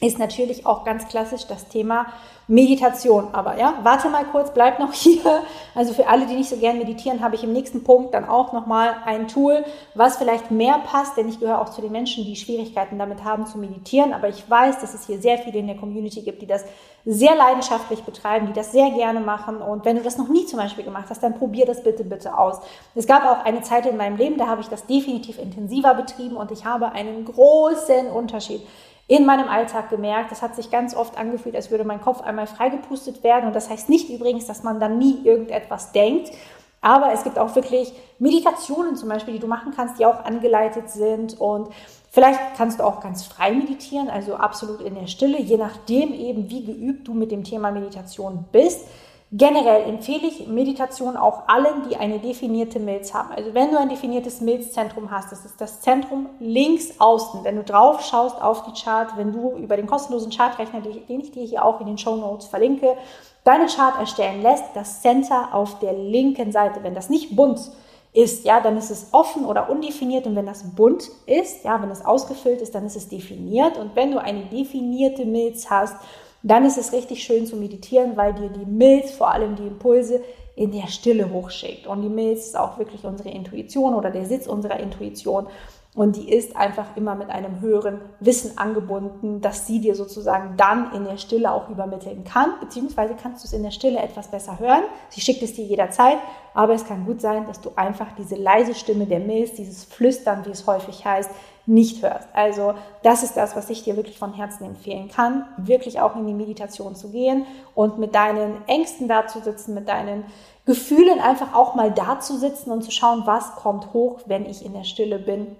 ist 0.00 0.18
natürlich 0.18 0.66
auch 0.66 0.84
ganz 0.84 1.08
klassisch 1.08 1.46
das 1.46 1.68
Thema 1.68 2.06
Meditation. 2.48 3.28
Aber 3.32 3.58
ja, 3.58 3.74
warte 3.82 4.10
mal 4.10 4.24
kurz, 4.24 4.52
bleib 4.52 4.78
noch 4.78 4.92
hier. 4.92 5.42
Also 5.74 5.94
für 5.94 6.06
alle, 6.06 6.26
die 6.26 6.34
nicht 6.34 6.50
so 6.50 6.56
gern 6.56 6.78
meditieren, 6.78 7.22
habe 7.22 7.34
ich 7.34 7.44
im 7.44 7.52
nächsten 7.52 7.82
Punkt 7.82 8.12
dann 8.12 8.28
auch 8.28 8.52
nochmal 8.52 8.94
ein 9.06 9.26
Tool, 9.26 9.64
was 9.94 10.18
vielleicht 10.18 10.50
mehr 10.50 10.78
passt, 10.80 11.16
denn 11.16 11.28
ich 11.28 11.40
gehöre 11.40 11.60
auch 11.60 11.70
zu 11.70 11.80
den 11.80 11.92
Menschen, 11.92 12.24
die 12.24 12.36
Schwierigkeiten 12.36 12.98
damit 12.98 13.24
haben 13.24 13.46
zu 13.46 13.56
meditieren. 13.56 14.12
Aber 14.12 14.28
ich 14.28 14.48
weiß, 14.48 14.80
dass 14.80 14.92
es 14.92 15.06
hier 15.06 15.18
sehr 15.18 15.38
viele 15.38 15.58
in 15.58 15.66
der 15.66 15.76
Community 15.76 16.20
gibt, 16.20 16.42
die 16.42 16.46
das 16.46 16.64
sehr 17.06 17.34
leidenschaftlich 17.34 18.02
betreiben, 18.02 18.48
die 18.48 18.52
das 18.52 18.72
sehr 18.72 18.90
gerne 18.90 19.20
machen. 19.20 19.62
Und 19.62 19.84
wenn 19.86 19.96
du 19.96 20.02
das 20.02 20.18
noch 20.18 20.28
nie 20.28 20.44
zum 20.44 20.58
Beispiel 20.58 20.84
gemacht 20.84 21.06
hast, 21.08 21.22
dann 21.22 21.38
probier 21.38 21.64
das 21.64 21.82
bitte, 21.82 22.04
bitte 22.04 22.36
aus. 22.36 22.60
Es 22.94 23.06
gab 23.06 23.24
auch 23.24 23.44
eine 23.44 23.62
Zeit 23.62 23.86
in 23.86 23.96
meinem 23.96 24.16
Leben, 24.18 24.36
da 24.36 24.46
habe 24.46 24.60
ich 24.60 24.68
das 24.68 24.86
definitiv 24.86 25.38
intensiver 25.38 25.94
betrieben 25.94 26.36
und 26.36 26.50
ich 26.50 26.64
habe 26.64 26.92
einen 26.92 27.24
großen 27.24 28.08
Unterschied 28.08 28.60
in 29.08 29.24
meinem 29.24 29.48
Alltag 29.48 29.88
gemerkt. 29.90 30.32
Das 30.32 30.42
hat 30.42 30.56
sich 30.56 30.70
ganz 30.70 30.94
oft 30.94 31.16
angefühlt, 31.16 31.54
als 31.54 31.70
würde 31.70 31.84
mein 31.84 32.00
Kopf 32.00 32.20
einmal 32.22 32.46
freigepustet 32.46 33.22
werden. 33.22 33.46
Und 33.46 33.54
das 33.54 33.70
heißt 33.70 33.88
nicht 33.88 34.10
übrigens, 34.10 34.46
dass 34.46 34.62
man 34.62 34.80
dann 34.80 34.98
nie 34.98 35.20
irgendetwas 35.24 35.92
denkt. 35.92 36.32
Aber 36.80 37.12
es 37.12 37.24
gibt 37.24 37.38
auch 37.38 37.54
wirklich 37.56 37.92
Meditationen 38.18 38.96
zum 38.96 39.08
Beispiel, 39.08 39.34
die 39.34 39.40
du 39.40 39.46
machen 39.46 39.72
kannst, 39.74 39.98
die 39.98 40.06
auch 40.06 40.24
angeleitet 40.24 40.90
sind. 40.90 41.40
Und 41.40 41.68
vielleicht 42.10 42.40
kannst 42.56 42.80
du 42.80 42.84
auch 42.84 43.00
ganz 43.00 43.24
frei 43.24 43.52
meditieren, 43.52 44.08
also 44.08 44.34
absolut 44.34 44.80
in 44.80 44.94
der 44.94 45.06
Stille, 45.06 45.40
je 45.40 45.56
nachdem 45.56 46.12
eben, 46.12 46.50
wie 46.50 46.64
geübt 46.64 47.08
du 47.08 47.14
mit 47.14 47.30
dem 47.30 47.44
Thema 47.44 47.70
Meditation 47.70 48.44
bist. 48.52 48.86
Generell 49.32 49.88
empfehle 49.88 50.28
ich 50.28 50.46
Meditation 50.46 51.16
auch 51.16 51.48
allen, 51.48 51.88
die 51.88 51.96
eine 51.96 52.20
definierte 52.20 52.78
Milz 52.78 53.12
haben. 53.12 53.32
Also 53.32 53.54
wenn 53.54 53.72
du 53.72 53.78
ein 53.78 53.88
definiertes 53.88 54.40
Milzzentrum 54.40 55.10
hast, 55.10 55.32
das 55.32 55.44
ist 55.44 55.60
das 55.60 55.80
Zentrum 55.80 56.28
links 56.38 57.00
außen. 57.00 57.42
Wenn 57.42 57.56
du 57.56 57.64
drauf 57.64 58.02
schaust 58.02 58.40
auf 58.40 58.62
die 58.62 58.80
Chart, 58.80 59.16
wenn 59.16 59.32
du 59.32 59.56
über 59.56 59.76
den 59.76 59.88
kostenlosen 59.88 60.30
Chartrechner, 60.30 60.80
den 60.80 61.20
ich 61.20 61.32
dir 61.32 61.42
hier 61.42 61.64
auch 61.64 61.80
in 61.80 61.88
den 61.88 61.98
Show 61.98 62.14
Notes 62.14 62.46
verlinke, 62.46 62.96
deine 63.42 63.66
Chart 63.66 63.98
erstellen 63.98 64.42
lässt, 64.42 64.64
das 64.74 65.02
Center 65.02 65.48
auf 65.52 65.80
der 65.80 65.92
linken 65.92 66.52
Seite. 66.52 66.84
Wenn 66.84 66.94
das 66.94 67.10
nicht 67.10 67.34
bunt 67.34 67.72
ist, 68.12 68.44
ja, 68.44 68.60
dann 68.60 68.76
ist 68.76 68.90
es 68.90 69.08
offen 69.10 69.44
oder 69.44 69.68
undefiniert 69.68 70.26
und 70.28 70.36
wenn 70.36 70.46
das 70.46 70.62
bunt 70.76 71.10
ist, 71.26 71.64
ja, 71.64 71.82
wenn 71.82 71.90
es 71.90 72.04
ausgefüllt 72.04 72.62
ist, 72.62 72.76
dann 72.76 72.86
ist 72.86 72.96
es 72.96 73.08
definiert 73.08 73.76
und 73.76 73.96
wenn 73.96 74.12
du 74.12 74.22
eine 74.22 74.44
definierte 74.46 75.24
Milz 75.24 75.68
hast, 75.68 75.96
dann 76.42 76.64
ist 76.64 76.78
es 76.78 76.92
richtig 76.92 77.22
schön 77.22 77.46
zu 77.46 77.56
meditieren, 77.56 78.16
weil 78.16 78.34
dir 78.34 78.48
die 78.48 78.66
Milz, 78.66 79.10
vor 79.10 79.32
allem 79.32 79.56
die 79.56 79.66
Impulse, 79.66 80.22
in 80.56 80.72
der 80.72 80.86
Stille 80.86 81.30
hochschickt. 81.30 81.86
Und 81.86 82.02
die 82.02 82.08
Milz 82.08 82.46
ist 82.46 82.58
auch 82.58 82.78
wirklich 82.78 83.04
unsere 83.04 83.28
Intuition 83.28 83.94
oder 83.94 84.10
der 84.10 84.24
Sitz 84.24 84.46
unserer 84.46 84.80
Intuition. 84.80 85.48
Und 85.94 86.16
die 86.16 86.30
ist 86.30 86.56
einfach 86.56 86.94
immer 86.96 87.14
mit 87.14 87.30
einem 87.30 87.60
höheren 87.60 88.00
Wissen 88.20 88.58
angebunden, 88.58 89.40
dass 89.40 89.66
sie 89.66 89.80
dir 89.80 89.94
sozusagen 89.94 90.56
dann 90.58 90.92
in 90.92 91.04
der 91.04 91.16
Stille 91.16 91.50
auch 91.50 91.70
übermitteln 91.70 92.24
kann. 92.24 92.52
Beziehungsweise 92.60 93.14
kannst 93.20 93.42
du 93.42 93.46
es 93.46 93.54
in 93.54 93.62
der 93.62 93.70
Stille 93.70 93.98
etwas 93.98 94.28
besser 94.28 94.58
hören. 94.58 94.82
Sie 95.08 95.22
schickt 95.22 95.42
es 95.42 95.54
dir 95.54 95.64
jederzeit. 95.64 96.18
Aber 96.52 96.74
es 96.74 96.86
kann 96.86 97.06
gut 97.06 97.22
sein, 97.22 97.46
dass 97.46 97.62
du 97.62 97.70
einfach 97.76 98.08
diese 98.18 98.34
leise 98.34 98.74
Stimme 98.74 99.06
der 99.06 99.20
Milz, 99.20 99.54
dieses 99.54 99.84
Flüstern, 99.84 100.44
wie 100.44 100.50
es 100.50 100.66
häufig 100.66 101.04
heißt, 101.04 101.30
nicht 101.66 102.02
hörst. 102.02 102.28
Also 102.32 102.74
das 103.02 103.22
ist 103.22 103.36
das, 103.36 103.56
was 103.56 103.68
ich 103.70 103.82
dir 103.82 103.96
wirklich 103.96 104.18
von 104.18 104.32
Herzen 104.32 104.64
empfehlen 104.64 105.08
kann, 105.08 105.44
wirklich 105.56 106.00
auch 106.00 106.14
in 106.16 106.26
die 106.26 106.34
Meditation 106.34 106.94
zu 106.94 107.10
gehen 107.10 107.44
und 107.74 107.98
mit 107.98 108.14
deinen 108.14 108.66
Ängsten 108.68 109.08
da 109.08 109.26
zu 109.26 109.40
sitzen, 109.40 109.74
mit 109.74 109.88
deinen 109.88 110.24
Gefühlen 110.64 111.20
einfach 111.20 111.54
auch 111.54 111.74
mal 111.74 111.90
da 111.90 112.20
zu 112.20 112.38
sitzen 112.38 112.70
und 112.70 112.82
zu 112.82 112.90
schauen, 112.90 113.22
was 113.24 113.54
kommt 113.56 113.92
hoch, 113.92 114.20
wenn 114.26 114.46
ich 114.46 114.64
in 114.64 114.72
der 114.72 114.84
Stille 114.84 115.18
bin. 115.18 115.56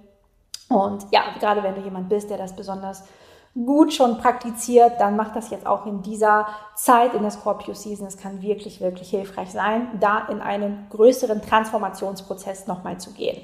Und 0.69 1.07
ja, 1.13 1.23
gerade 1.39 1.63
wenn 1.63 1.75
du 1.75 1.81
jemand 1.81 2.09
bist, 2.09 2.31
der 2.31 2.39
das 2.39 2.55
besonders 2.55 3.05
gut 3.55 3.95
schon 3.95 4.19
praktiziert, 4.19 5.01
dann 5.01 5.17
macht 5.17 5.35
das 5.35 5.51
jetzt 5.51 5.67
auch 5.67 5.87
in 5.87 6.03
dieser 6.03 6.47
Zeit 6.75 7.15
in 7.15 7.23
der 7.23 7.31
Scorpio 7.31 7.73
Season. 7.73 8.07
Es 8.07 8.19
kann 8.19 8.43
wirklich, 8.43 8.81
wirklich 8.81 9.11
hilfreich 9.11 9.51
sein, 9.51 9.89
da 9.99 10.27
in 10.29 10.41
einen 10.41 10.87
größeren 10.91 11.41
Transformationsprozess 11.41 12.67
nochmal 12.67 12.99
zu 12.99 13.13
gehen. 13.13 13.41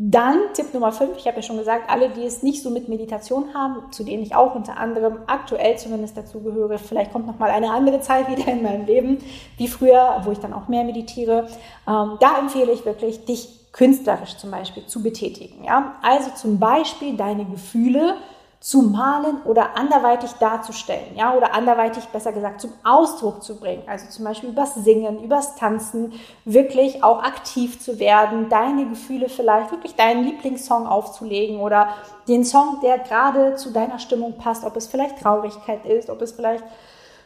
Dann 0.00 0.38
Tipp 0.54 0.72
Nummer 0.74 0.92
5, 0.92 1.18
ich 1.18 1.26
habe 1.26 1.38
ja 1.38 1.42
schon 1.42 1.58
gesagt, 1.58 1.90
alle, 1.90 2.08
die 2.10 2.24
es 2.24 2.44
nicht 2.44 2.62
so 2.62 2.70
mit 2.70 2.88
Meditation 2.88 3.52
haben, 3.52 3.90
zu 3.90 4.04
denen 4.04 4.22
ich 4.22 4.36
auch 4.36 4.54
unter 4.54 4.76
anderem 4.76 5.18
aktuell 5.26 5.76
zumindest 5.76 6.16
dazugehöre, 6.16 6.78
vielleicht 6.78 7.12
kommt 7.12 7.26
noch 7.26 7.40
mal 7.40 7.50
eine 7.50 7.72
andere 7.72 8.00
Zeit 8.00 8.30
wieder 8.30 8.46
in 8.46 8.62
meinem 8.62 8.86
Leben, 8.86 9.18
wie 9.56 9.66
früher, 9.66 10.22
wo 10.24 10.30
ich 10.30 10.38
dann 10.38 10.52
auch 10.52 10.68
mehr 10.68 10.84
meditiere. 10.84 11.48
Ähm, 11.88 12.12
da 12.20 12.38
empfehle 12.38 12.70
ich 12.70 12.84
wirklich, 12.84 13.24
dich 13.24 13.72
künstlerisch 13.72 14.36
zum 14.36 14.52
Beispiel 14.52 14.86
zu 14.86 15.02
betätigen. 15.02 15.64
Ja? 15.64 15.96
Also 16.00 16.30
zum 16.30 16.60
Beispiel 16.60 17.16
deine 17.16 17.44
Gefühle 17.44 18.14
zu 18.60 18.82
malen 18.82 19.40
oder 19.44 19.76
anderweitig 19.76 20.32
darzustellen, 20.32 21.14
ja, 21.14 21.32
oder 21.32 21.54
anderweitig 21.54 22.04
besser 22.06 22.32
gesagt 22.32 22.60
zum 22.60 22.72
Ausdruck 22.82 23.42
zu 23.44 23.56
bringen. 23.56 23.84
Also 23.86 24.06
zum 24.08 24.24
Beispiel 24.24 24.48
übers 24.48 24.74
Singen, 24.74 25.22
übers 25.22 25.54
Tanzen, 25.54 26.12
wirklich 26.44 27.04
auch 27.04 27.22
aktiv 27.22 27.80
zu 27.80 28.00
werden, 28.00 28.48
deine 28.48 28.86
Gefühle 28.86 29.28
vielleicht 29.28 29.70
wirklich 29.70 29.94
deinen 29.94 30.24
Lieblingssong 30.24 30.88
aufzulegen 30.88 31.60
oder 31.60 31.90
den 32.26 32.44
Song, 32.44 32.80
der 32.82 32.98
gerade 32.98 33.54
zu 33.54 33.70
deiner 33.70 34.00
Stimmung 34.00 34.38
passt, 34.38 34.64
ob 34.64 34.76
es 34.76 34.88
vielleicht 34.88 35.20
Traurigkeit 35.20 35.86
ist, 35.86 36.10
ob 36.10 36.20
es 36.20 36.32
vielleicht 36.32 36.64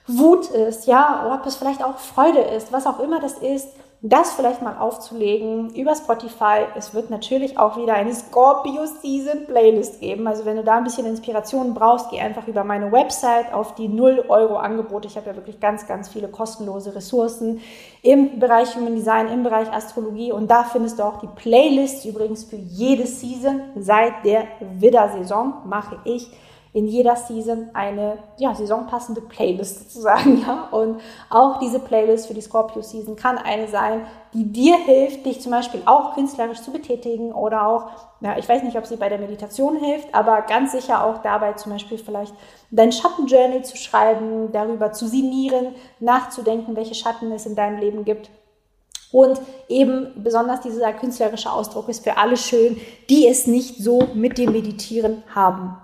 Wut 0.06 0.50
ist, 0.50 0.86
ja, 0.86 1.24
oder 1.24 1.36
ob 1.36 1.46
es 1.46 1.56
vielleicht 1.56 1.82
auch 1.82 1.96
Freude 1.96 2.40
ist, 2.40 2.72
was 2.72 2.86
auch 2.86 2.98
immer 2.98 3.20
das 3.20 3.34
ist, 3.38 3.68
das 4.04 4.32
vielleicht 4.32 4.62
mal 4.62 4.76
aufzulegen 4.78 5.71
über 5.76 5.94
Spotify. 5.94 6.66
Es 6.75 6.92
wird 6.92 7.09
natürlich 7.11 7.56
auch 7.56 7.76
wieder 7.76 7.94
eine 7.94 8.12
Scorpio 8.12 8.85
Season 9.00 9.47
Playlist 9.47 10.00
geben. 10.00 10.26
Also 10.26 10.44
wenn 10.44 10.56
du 10.56 10.64
da 10.64 10.78
ein 10.78 10.85
bisschen 10.85 11.06
Inspiration 11.06 11.73
brauchst, 11.73 12.11
geh 12.11 12.18
einfach 12.18 12.49
über 12.49 12.64
meine 12.64 12.90
Website 12.90 13.54
auf 13.54 13.76
die 13.76 13.87
0 13.87 14.25
Euro 14.28 14.56
Angebote. 14.56 15.06
Ich 15.06 15.16
habe 15.16 15.30
ja 15.30 15.37
wirklich 15.37 15.61
ganz, 15.61 15.87
ganz 15.87 16.09
viele 16.09 16.26
kostenlose 16.26 16.97
Ressourcen 16.97 17.61
im 18.02 18.40
Bereich 18.40 18.75
Human 18.75 18.97
Design, 18.97 19.28
im 19.28 19.44
Bereich 19.44 19.73
Astrologie 19.73 20.32
und 20.32 20.50
da 20.50 20.64
findest 20.64 20.99
du 20.99 21.04
auch 21.04 21.21
die 21.21 21.28
Playlist 21.28 22.04
übrigens 22.04 22.42
für 22.42 22.56
jede 22.56 23.06
Season. 23.06 23.61
Seit 23.76 24.25
der 24.25 24.49
Widder-Saison 24.80 25.62
mache 25.64 25.99
ich 26.02 26.28
in 26.75 26.87
jeder 26.87 27.17
Season 27.17 27.69
eine 27.75 28.19
ja, 28.38 28.55
saisonpassende 28.55 29.21
Playlist 29.21 29.79
sozusagen. 29.81 30.43
Ja? 30.47 30.69
Und 30.71 31.00
auch 31.31 31.59
diese 31.59 31.79
Playlist 31.79 32.26
für 32.26 32.35
die 32.35 32.41
Scorpio 32.41 32.83
Season 32.83 33.14
kann 33.14 33.38
eine 33.38 33.69
sein, 33.69 34.07
die 34.33 34.50
dir 34.50 34.76
hilft, 34.76 35.26
dich 35.26 35.41
zum 35.41 35.52
Beispiel 35.52 35.83
auch 35.85 36.14
künstlerisch 36.14 36.62
zu 36.62 36.73
betätigen 36.73 37.33
oder 37.33 37.67
auch, 37.67 37.91
ja, 38.21 38.37
ich 38.38 38.49
weiß 38.49 38.62
nicht, 38.62 38.76
ob 38.76 38.87
sie 38.87 38.97
bei 38.97 39.09
der 39.09 39.19
Meditation 39.19 39.76
hilft, 39.76 40.14
aber 40.14 40.43
ganz 40.43 40.73
sicher 40.73 41.05
auch 41.05 41.19
dabei 41.19 41.52
zum 41.52 41.73
Beispiel 41.73 41.99
vielleicht 41.99 42.35
dein 42.71 42.93
Schattenjournal 42.93 43.64
zu 43.64 43.76
schreiben, 43.76 44.50
darüber 44.52 44.93
zu 44.93 45.07
sinnieren, 45.07 45.75
nachzudenken, 46.00 46.75
welche 46.75 46.95
Schatten 46.95 47.31
es 47.33 47.47
in 47.47 47.55
deinem 47.55 47.79
Leben 47.79 48.05
gibt. 48.05 48.31
Und 49.12 49.38
eben 49.69 50.23
besonders 50.23 50.62
dieser 50.62 50.95
künstlerische 50.95 51.52
Ausdruck 51.52 51.91
ist 51.91 52.02
für 52.02 52.17
alle 52.17 52.38
schön, 52.38 52.81
die 53.11 53.29
es 53.29 53.47
nicht 53.47 53.76
so 53.76 54.09
mit 54.14 54.38
dem 54.38 54.52
Meditieren 54.52 55.23
haben. 55.35 55.76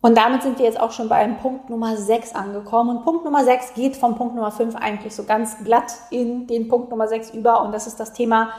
Und 0.00 0.16
damit 0.16 0.42
sind 0.42 0.58
wir 0.58 0.64
jetzt 0.64 0.78
auch 0.78 0.92
schon 0.92 1.08
bei 1.08 1.16
einem 1.16 1.38
Punkt 1.38 1.70
Nummer 1.70 1.96
6 1.96 2.34
angekommen. 2.34 2.98
Und 2.98 3.04
Punkt 3.04 3.24
Nummer 3.24 3.44
6 3.44 3.74
geht 3.74 3.96
vom 3.96 4.14
Punkt 4.16 4.36
Nummer 4.36 4.52
5 4.52 4.76
eigentlich 4.76 5.14
so 5.14 5.24
ganz 5.24 5.56
glatt 5.64 5.92
in 6.10 6.46
den 6.46 6.68
Punkt 6.68 6.90
Nummer 6.90 7.08
6 7.08 7.30
über. 7.30 7.62
Und 7.62 7.72
das 7.72 7.88
ist 7.88 7.98
das 7.98 8.12
Thema 8.12 8.50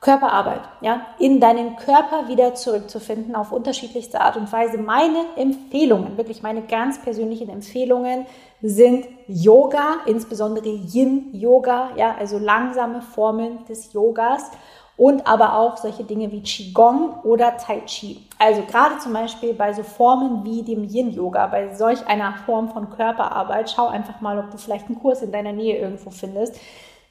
Körperarbeit. 0.00 0.60
Ja, 0.80 1.06
in 1.18 1.40
deinen 1.40 1.76
Körper 1.76 2.28
wieder 2.28 2.54
zurückzufinden 2.54 3.34
auf 3.34 3.50
unterschiedlichste 3.52 4.20
Art 4.20 4.36
und 4.36 4.50
Weise. 4.52 4.78
Meine 4.78 5.24
Empfehlungen, 5.36 6.16
wirklich 6.16 6.42
meine 6.42 6.62
ganz 6.62 7.00
persönlichen 7.00 7.48
Empfehlungen 7.48 8.26
sind 8.62 9.06
Yoga, 9.26 9.98
insbesondere 10.06 10.68
Yin 10.68 11.32
Yoga. 11.32 11.90
Ja, 11.96 12.14
also 12.18 12.38
langsame 12.38 13.02
Formen 13.02 13.64
des 13.66 13.92
Yogas 13.92 14.50
und 14.98 15.28
aber 15.28 15.56
auch 15.56 15.76
solche 15.76 16.02
Dinge 16.02 16.30
wie 16.32 16.42
Qigong 16.42 17.20
oder 17.22 17.56
Tai 17.56 17.80
Chi. 17.86 18.20
Also 18.38 18.62
gerade 18.62 18.98
zum 18.98 19.12
Beispiel 19.12 19.54
bei 19.54 19.72
so 19.72 19.84
Formen 19.84 20.44
wie 20.44 20.62
dem 20.62 20.84
Yin-Yoga, 20.84 21.46
bei 21.46 21.74
solch 21.74 22.04
einer 22.08 22.34
Form 22.44 22.68
von 22.68 22.90
Körperarbeit, 22.90 23.70
schau 23.70 23.86
einfach 23.86 24.20
mal, 24.20 24.38
ob 24.40 24.50
du 24.50 24.58
vielleicht 24.58 24.86
einen 24.86 24.98
Kurs 24.98 25.22
in 25.22 25.30
deiner 25.30 25.52
Nähe 25.52 25.78
irgendwo 25.78 26.10
findest. 26.10 26.56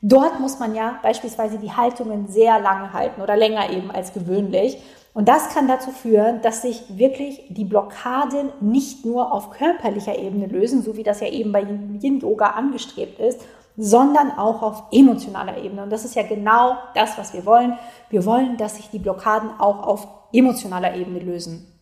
Dort 0.01 0.39
muss 0.41 0.59
man 0.59 0.75
ja 0.75 0.99
beispielsweise 1.01 1.57
die 1.57 1.71
Haltungen 1.71 2.27
sehr 2.27 2.59
lange 2.59 2.91
halten 2.91 3.21
oder 3.21 3.37
länger 3.37 3.71
eben 3.71 3.89
als 3.89 4.13
gewöhnlich. 4.13 4.77
Und 5.13 5.29
das 5.29 5.49
kann 5.53 5.67
dazu 5.67 5.91
führen, 5.91 6.41
dass 6.41 6.61
sich 6.61 6.83
wirklich 6.97 7.41
die 7.49 7.63
Blockaden 7.63 8.49
nicht 8.59 9.05
nur 9.05 9.31
auf 9.31 9.49
körperlicher 9.49 10.19
Ebene 10.19 10.47
lösen, 10.47 10.83
so 10.83 10.97
wie 10.97 11.03
das 11.03 11.21
ja 11.21 11.27
eben 11.27 11.53
bei 11.53 11.61
Yin-Yoga 11.63 12.47
angestrebt 12.47 13.19
ist, 13.19 13.41
sondern 13.77 14.31
auch 14.31 14.63
auf 14.63 14.83
emotionaler 14.91 15.57
Ebene. 15.57 15.83
Und 15.83 15.91
das 15.91 16.03
ist 16.03 16.15
ja 16.15 16.23
genau 16.23 16.77
das, 16.95 17.17
was 17.17 17.33
wir 17.33 17.45
wollen. 17.45 17.77
Wir 18.09 18.25
wollen, 18.25 18.57
dass 18.57 18.75
sich 18.75 18.89
die 18.89 18.99
Blockaden 18.99 19.51
auch 19.59 19.83
auf 19.85 20.07
emotionaler 20.33 20.95
Ebene 20.95 21.19
lösen. 21.19 21.76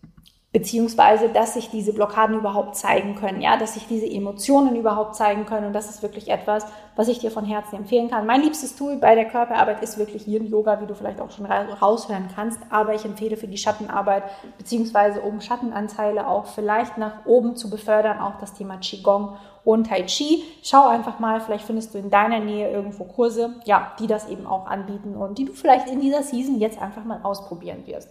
Beziehungsweise 0.56 1.28
dass 1.28 1.54
sich 1.56 1.70
diese 1.70 1.92
Blockaden 1.92 2.38
überhaupt 2.38 2.78
zeigen 2.78 3.16
können, 3.16 3.42
ja, 3.42 3.58
dass 3.58 3.74
sich 3.74 3.88
diese 3.88 4.10
Emotionen 4.10 4.78
überhaupt 4.78 5.14
zeigen 5.14 5.46
können 5.46 5.68
und 5.68 5.74
das 5.74 5.90
ist 5.90 6.02
wirklich 6.02 6.30
etwas, 6.30 6.66
was 6.96 7.10
ich 7.10 7.20
dir 7.20 7.30
von 7.30 7.44
Herzen 7.44 7.76
empfehlen 7.76 8.10
kann. 8.10 8.26
Mein 8.26 8.42
liebstes 8.42 8.74
Tool 8.78 8.96
bei 8.96 9.16
der 9.16 9.26
Körperarbeit 9.26 9.84
ist 9.84 9.98
wirklich 9.98 10.30
Yin 10.30 10.50
Yoga, 10.50 10.80
wie 10.80 10.86
du 10.86 10.96
vielleicht 10.96 11.20
auch 11.20 11.30
schon 11.30 11.46
raushören 11.46 12.30
kannst, 12.34 12.58
aber 12.70 12.94
ich 12.94 13.04
empfehle 13.04 13.36
für 13.36 13.50
die 13.50 13.58
Schattenarbeit 13.58 14.24
beziehungsweise 14.58 15.20
um 15.20 15.42
Schattenanteile 15.42 16.26
auch 16.26 16.46
vielleicht 16.46 16.98
nach 16.98 17.26
oben 17.26 17.58
zu 17.58 17.70
befördern, 17.70 18.22
auch 18.22 18.40
das 18.40 18.54
Thema 18.54 18.78
Qigong 18.78 19.36
und 19.66 19.88
Tai 19.88 20.04
Chi. 20.04 20.46
Schau 20.64 20.88
einfach 20.88 21.20
mal, 21.20 21.42
vielleicht 21.42 21.66
findest 21.66 21.94
du 21.94 21.98
in 21.98 22.10
deiner 22.10 22.40
Nähe 22.40 22.72
irgendwo 22.72 23.04
Kurse, 23.04 23.56
ja, 23.66 23.92
die 24.00 24.08
das 24.08 24.30
eben 24.30 24.48
auch 24.48 24.68
anbieten 24.68 25.18
und 25.18 25.38
die 25.38 25.44
du 25.44 25.52
vielleicht 25.52 25.90
in 25.90 26.00
dieser 26.00 26.24
Season 26.24 26.60
jetzt 26.60 26.82
einfach 26.82 27.04
mal 27.04 27.20
ausprobieren 27.24 27.86
wirst. 27.88 28.08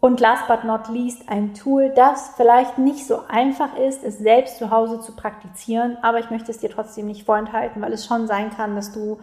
Und 0.00 0.18
last 0.18 0.48
but 0.48 0.64
not 0.64 0.88
least 0.88 1.28
ein 1.28 1.52
Tool, 1.52 1.92
das 1.94 2.32
vielleicht 2.36 2.78
nicht 2.78 3.06
so 3.06 3.20
einfach 3.28 3.76
ist, 3.76 4.02
es 4.02 4.18
selbst 4.18 4.56
zu 4.56 4.70
Hause 4.70 5.00
zu 5.00 5.14
praktizieren, 5.14 5.98
aber 6.00 6.20
ich 6.20 6.30
möchte 6.30 6.50
es 6.50 6.58
dir 6.58 6.70
trotzdem 6.70 7.06
nicht 7.06 7.26
vorenthalten, 7.26 7.82
weil 7.82 7.92
es 7.92 8.06
schon 8.06 8.26
sein 8.26 8.50
kann, 8.50 8.74
dass 8.74 8.92
du, 8.92 9.18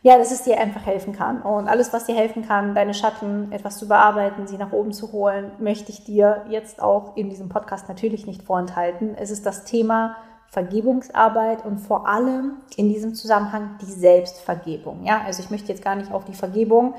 ja, 0.00 0.16
dass 0.16 0.32
es 0.32 0.42
dir 0.42 0.58
einfach 0.58 0.86
helfen 0.86 1.12
kann. 1.12 1.42
Und 1.42 1.68
alles, 1.68 1.92
was 1.92 2.06
dir 2.06 2.14
helfen 2.14 2.48
kann, 2.48 2.74
deine 2.74 2.94
Schatten 2.94 3.52
etwas 3.52 3.76
zu 3.76 3.88
bearbeiten, 3.88 4.46
sie 4.46 4.56
nach 4.56 4.72
oben 4.72 4.94
zu 4.94 5.12
holen, 5.12 5.52
möchte 5.58 5.92
ich 5.92 6.02
dir 6.02 6.46
jetzt 6.48 6.80
auch 6.80 7.14
in 7.14 7.28
diesem 7.28 7.50
Podcast 7.50 7.90
natürlich 7.90 8.26
nicht 8.26 8.42
vorenthalten. 8.42 9.14
Es 9.14 9.30
ist 9.30 9.44
das 9.44 9.64
Thema 9.64 10.16
Vergebungsarbeit 10.48 11.64
und 11.64 11.78
vor 11.78 12.08
allem 12.08 12.58
in 12.76 12.88
diesem 12.88 13.14
Zusammenhang 13.14 13.76
die 13.82 13.90
Selbstvergebung. 13.90 15.04
Ja, 15.04 15.22
also 15.26 15.42
ich 15.42 15.50
möchte 15.50 15.68
jetzt 15.68 15.84
gar 15.84 15.94
nicht 15.94 16.10
auf 16.10 16.24
die 16.24 16.34
Vergebung 16.34 16.94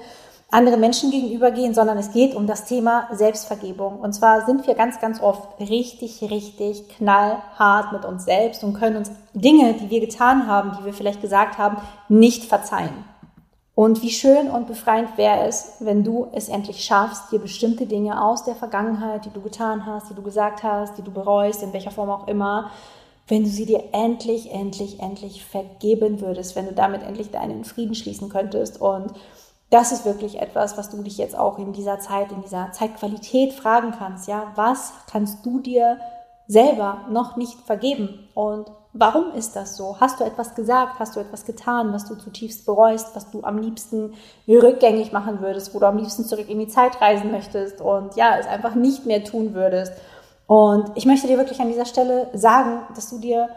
anderen 0.53 0.79
Menschen 0.79 1.09
gegenübergehen, 1.09 1.73
sondern 1.73 1.97
es 1.97 2.11
geht 2.11 2.35
um 2.35 2.45
das 2.45 2.65
Thema 2.65 3.07
Selbstvergebung. 3.11 3.99
Und 3.99 4.13
zwar 4.13 4.45
sind 4.45 4.67
wir 4.67 4.75
ganz, 4.75 4.99
ganz 4.99 5.21
oft 5.21 5.59
richtig, 5.59 6.21
richtig 6.29 6.87
knallhart 6.89 7.91
mit 7.91 8.05
uns 8.05 8.25
selbst 8.25 8.63
und 8.63 8.73
können 8.73 8.97
uns 8.97 9.11
Dinge, 9.33 9.73
die 9.73 9.89
wir 9.89 9.99
getan 9.99 10.47
haben, 10.47 10.77
die 10.79 10.85
wir 10.85 10.93
vielleicht 10.93 11.21
gesagt 11.21 11.57
haben, 11.57 11.77
nicht 12.07 12.45
verzeihen. 12.45 13.05
Und 13.75 14.03
wie 14.03 14.11
schön 14.11 14.51
und 14.51 14.67
befreiend 14.67 15.17
wäre 15.17 15.47
es, 15.47 15.77
wenn 15.79 16.03
du 16.03 16.27
es 16.31 16.47
endlich 16.47 16.83
schaffst, 16.83 17.31
dir 17.31 17.39
bestimmte 17.39 17.87
Dinge 17.87 18.23
aus 18.23 18.43
der 18.43 18.53
Vergangenheit, 18.53 19.25
die 19.25 19.31
du 19.31 19.41
getan 19.41 19.87
hast, 19.87 20.11
die 20.11 20.13
du 20.13 20.21
gesagt 20.21 20.61
hast, 20.61 20.99
die 20.99 21.01
du 21.01 21.09
bereust, 21.09 21.63
in 21.63 21.73
welcher 21.73 21.89
Form 21.89 22.11
auch 22.11 22.27
immer, 22.27 22.69
wenn 23.27 23.43
du 23.43 23.49
sie 23.49 23.65
dir 23.65 23.85
endlich, 23.93 24.51
endlich, 24.51 24.99
endlich 24.99 25.43
vergeben 25.43 26.21
würdest, 26.21 26.55
wenn 26.55 26.67
du 26.67 26.73
damit 26.73 27.01
endlich 27.01 27.31
deinen 27.31 27.63
Frieden 27.63 27.95
schließen 27.95 28.29
könntest 28.29 28.79
und 28.79 29.13
das 29.73 29.91
ist 29.91 30.05
wirklich 30.05 30.39
etwas, 30.39 30.77
was 30.77 30.91
du 30.91 31.01
dich 31.01 31.17
jetzt 31.17 31.35
auch 31.35 31.57
in 31.57 31.73
dieser 31.73 31.97
Zeit, 31.97 32.31
in 32.31 32.43
dieser 32.43 32.71
Zeitqualität 32.71 33.53
fragen 33.53 33.91
kannst. 33.97 34.27
Ja, 34.27 34.51
was 34.53 34.93
kannst 35.11 35.43
du 35.43 35.59
dir 35.59 35.97
selber 36.47 37.05
noch 37.09 37.37
nicht 37.37 37.59
vergeben? 37.61 38.29
Und 38.35 38.67
warum 38.93 39.33
ist 39.33 39.55
das 39.55 39.75
so? 39.75 39.99
Hast 39.99 40.19
du 40.19 40.25
etwas 40.25 40.53
gesagt? 40.53 40.99
Hast 40.99 41.15
du 41.15 41.21
etwas 41.21 41.43
getan, 41.43 41.91
was 41.91 42.05
du 42.05 42.13
zutiefst 42.13 42.67
bereust, 42.67 43.15
was 43.15 43.31
du 43.31 43.41
am 43.41 43.57
liebsten 43.57 44.13
rückgängig 44.47 45.11
machen 45.11 45.41
würdest, 45.41 45.73
wo 45.73 45.79
du 45.79 45.87
am 45.87 45.97
liebsten 45.97 46.25
zurück 46.25 46.49
in 46.49 46.59
die 46.59 46.67
Zeit 46.67 47.01
reisen 47.01 47.31
möchtest 47.31 47.81
und 47.81 48.15
ja, 48.15 48.37
es 48.37 48.45
einfach 48.45 48.75
nicht 48.75 49.07
mehr 49.07 49.23
tun 49.23 49.55
würdest? 49.55 49.93
Und 50.45 50.91
ich 50.93 51.07
möchte 51.07 51.25
dir 51.25 51.39
wirklich 51.39 51.61
an 51.61 51.69
dieser 51.69 51.85
Stelle 51.85 52.27
sagen, 52.33 52.81
dass 52.93 53.09
du 53.09 53.17
dir 53.17 53.49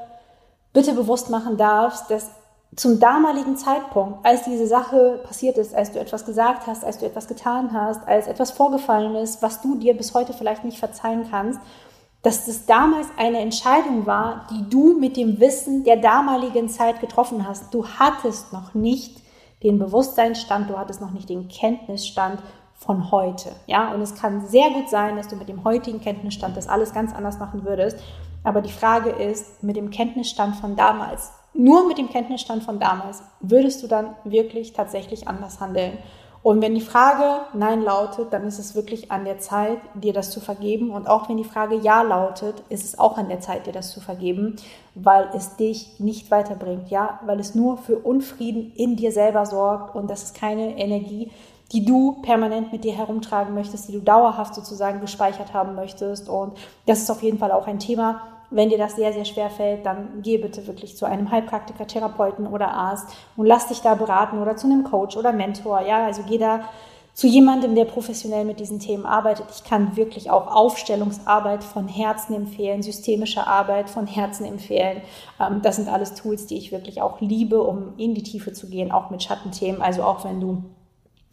bitte 0.73 0.95
bewusst 0.95 1.29
machen 1.29 1.59
darfst, 1.59 2.11
dass 2.11 2.31
zum 2.75 3.01
damaligen 3.01 3.57
Zeitpunkt, 3.57 4.25
als 4.25 4.43
diese 4.43 4.67
Sache 4.67 5.21
passiert 5.25 5.57
ist, 5.57 5.75
als 5.75 5.93
du 5.93 6.01
etwas 6.01 6.27
gesagt 6.27 6.67
hast, 6.67 6.85
als 6.85 6.99
du 6.99 7.07
etwas 7.07 7.27
getan 7.29 7.73
hast, 7.73 8.07
als 8.07 8.27
etwas 8.27 8.51
vorgefallen 8.51 9.15
ist, 9.15 9.41
was 9.41 9.63
du 9.63 9.77
dir 9.77 9.97
bis 9.97 10.15
heute 10.15 10.33
vielleicht 10.33 10.65
nicht 10.65 10.79
verzeihen 10.79 11.27
kannst, 11.31 11.61
dass 12.23 12.45
das 12.45 12.67
damals 12.67 13.07
eine 13.17 13.39
Entscheidung 13.39 14.05
war, 14.05 14.47
die 14.51 14.69
du 14.69 14.99
mit 14.99 15.17
dem 15.17 15.39
Wissen 15.39 15.85
der 15.85 15.97
damaligen 15.97 16.69
Zeit 16.69 17.01
getroffen 17.01 17.47
hast. 17.47 17.73
Du 17.73 17.87
hattest 17.87 18.53
noch 18.53 18.75
nicht 18.75 19.23
den 19.63 19.79
Bewusstseinsstand, 19.79 20.69
du 20.69 20.77
hattest 20.77 21.01
noch 21.01 21.13
nicht 21.13 21.29
den 21.29 21.49
Kenntnisstand 21.49 22.43
von 22.75 23.11
heute. 23.11 23.53
Ja, 23.67 23.93
und 23.95 24.03
es 24.03 24.15
kann 24.15 24.47
sehr 24.47 24.71
gut 24.71 24.91
sein, 24.91 25.17
dass 25.17 25.29
du 25.29 25.37
mit 25.37 25.49
dem 25.49 25.65
heutigen 25.65 26.01
Kenntnisstand 26.01 26.57
das 26.57 26.69
alles 26.69 26.93
ganz 26.93 27.15
anders 27.15 27.39
machen 27.39 27.65
würdest. 27.65 27.99
Aber 28.45 28.61
die 28.61 28.73
Frage 28.73 29.11
ist, 29.11 29.63
mit 29.63 29.77
dem 29.77 29.91
Kenntnisstand 29.91 30.57
von 30.57 30.77
damals, 30.77 31.33
nur 31.57 31.87
mit 31.87 31.99
dem 31.99 32.09
Kenntnisstand 32.09 32.63
von 32.63 32.79
damals 32.79 33.23
würdest 33.41 33.83
du 33.83 33.87
dann 33.87 34.15
wirklich 34.25 34.73
tatsächlich 34.73 35.29
anders 35.29 35.61
handeln. 35.61 35.99
Und 36.47 36.63
wenn 36.63 36.77
die 36.77 36.81
Frage 36.81 37.45
Nein 37.55 37.83
lautet, 37.83 38.33
dann 38.33 38.47
ist 38.47 38.61
es 38.61 38.77
wirklich 38.77 39.11
an 39.11 39.25
der 39.25 39.41
Zeit, 39.41 39.79
dir 39.95 40.13
das 40.13 40.31
zu 40.31 40.39
vergeben. 40.39 40.91
Und 40.91 41.09
auch 41.09 41.29
wenn 41.29 41.39
die 41.39 41.43
Frage 41.43 41.75
Ja 41.75 42.03
lautet, 42.03 42.63
ist 42.69 42.85
es 42.85 42.99
auch 42.99 43.19
an 43.19 43.29
der 43.29 43.41
Zeit, 43.41 43.67
dir 43.67 43.73
das 43.73 43.91
zu 43.91 44.01
vergeben, 44.01 44.55
weil 44.95 45.29
es 45.35 45.57
dich 45.57 45.99
nicht 45.99 46.31
weiterbringt, 46.31 46.89
ja, 46.89 47.19
weil 47.27 47.41
es 47.41 47.57
nur 47.57 47.79
für 47.79 47.99
Unfrieden 47.99 48.71
in 48.77 48.95
dir 48.95 49.11
selber 49.11 49.45
sorgt 49.45 49.97
und 49.97 50.09
das 50.09 50.23
ist 50.23 50.37
keine 50.37 50.79
Energie, 50.79 51.33
die 51.73 51.85
du 51.85 52.23
permanent 52.23 52.71
mit 52.71 52.85
dir 52.85 52.93
herumtragen 52.93 53.53
möchtest, 53.53 53.89
die 53.89 53.93
du 53.95 54.01
dauerhaft 54.01 54.55
sozusagen 54.55 55.01
gespeichert 55.01 55.53
haben 55.53 55.75
möchtest. 55.75 56.29
Und 56.29 56.57
das 56.87 57.01
ist 57.01 57.11
auf 57.11 57.25
jeden 57.25 57.39
Fall 57.39 57.51
auch 57.51 57.67
ein 57.67 57.81
Thema, 57.81 58.21
wenn 58.51 58.69
dir 58.69 58.79
das 58.79 58.97
sehr, 58.97 59.13
sehr 59.13 59.25
schwer 59.25 59.51
fällt, 59.51 59.85
dann 59.85 60.23
geh 60.23 60.39
bitte 60.39 60.67
wirklich 60.67 60.97
zu 60.97 61.05
einem 61.07 61.31
Heilpraktiker, 61.31 61.87
Therapeuten 61.87 62.47
oder 62.47 62.69
Arzt 62.73 63.09
und 63.37 63.47
lass 63.47 63.69
dich 63.69 63.81
da 63.81 63.95
beraten 63.95 64.41
oder 64.41 64.57
zu 64.57 64.67
einem 64.67 64.85
Coach 64.85 65.17
oder 65.17 65.33
Mentor. 65.33 65.81
Ja, 65.81 66.07
also 66.07 66.23
geh 66.29 66.39
da 66.39 66.61
zu 67.17 67.27
jemandem, 67.27 67.75
der 67.75 67.87
professionell 67.87 68.45
mit 68.45 68.61
diesen 68.61 68.79
Themen 68.79 69.07
arbeitet. 69.07 69.47
Ich 69.51 69.65
kann 69.65 69.97
wirklich 69.97 70.31
auch 70.31 70.55
Aufstellungsarbeit 70.55 71.65
von 71.65 71.89
Herzen 71.89 72.35
empfehlen, 72.35 72.83
systemische 72.83 73.47
Arbeit 73.47 73.89
von 73.89 74.07
Herzen 74.07 74.45
empfehlen. 74.45 75.01
Ähm, 75.41 75.63
das 75.63 75.77
sind 75.77 75.89
alles 75.89 76.13
Tools, 76.13 76.45
die 76.47 76.59
ich 76.59 76.73
wirklich 76.73 77.01
auch 77.01 77.23
liebe, 77.23 77.63
um 77.63 77.95
in 77.97 78.15
die 78.15 78.23
Tiefe 78.23 78.53
zu 78.53 78.69
gehen, 78.69 78.93
auch 78.93 79.09
mit 79.09 79.23
Schattenthemen. 79.23 79.81
Also 79.81 80.03
auch 80.03 80.27
wenn 80.27 80.41
du 80.41 80.63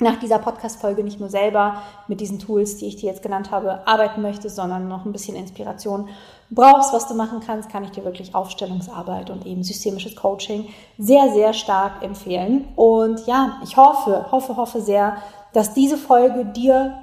nach 0.02 0.20
dieser 0.20 0.40
Podcast-Folge 0.40 1.04
nicht 1.04 1.20
nur 1.20 1.30
selber 1.30 1.82
mit 2.08 2.20
diesen 2.20 2.40
Tools, 2.40 2.78
die 2.78 2.88
ich 2.88 2.96
dir 2.96 3.10
jetzt 3.10 3.22
genannt 3.22 3.52
habe, 3.52 3.88
arbeiten 3.88 4.22
möchtest, 4.22 4.56
sondern 4.56 4.88
noch 4.88 5.06
ein 5.06 5.12
bisschen 5.12 5.36
Inspiration 5.36 6.10
brauchst, 6.50 6.94
was 6.94 7.08
du 7.08 7.16
machen 7.16 7.40
kannst, 7.46 7.70
kann 7.70 7.84
ich 7.84 7.92
dir 7.92 8.04
wirklich 8.04 8.36
Aufstellungsarbeit 8.36 9.30
und 9.30 9.46
eben 9.46 9.64
systemisches 9.64 10.16
Coaching 10.16 10.68
sehr, 10.98 11.32
sehr 11.34 11.54
stark 11.54 12.04
empfehlen. 12.04 12.66
Und 12.76 13.26
ja, 13.28 13.60
ich 13.64 13.78
hoffe, 13.78 14.28
hoffe, 14.32 14.56
hoffe 14.56 14.82
sehr, 14.82 15.18
dass 15.54 15.74
diese 15.74 15.98
Folge 15.98 16.46
dir 16.46 16.98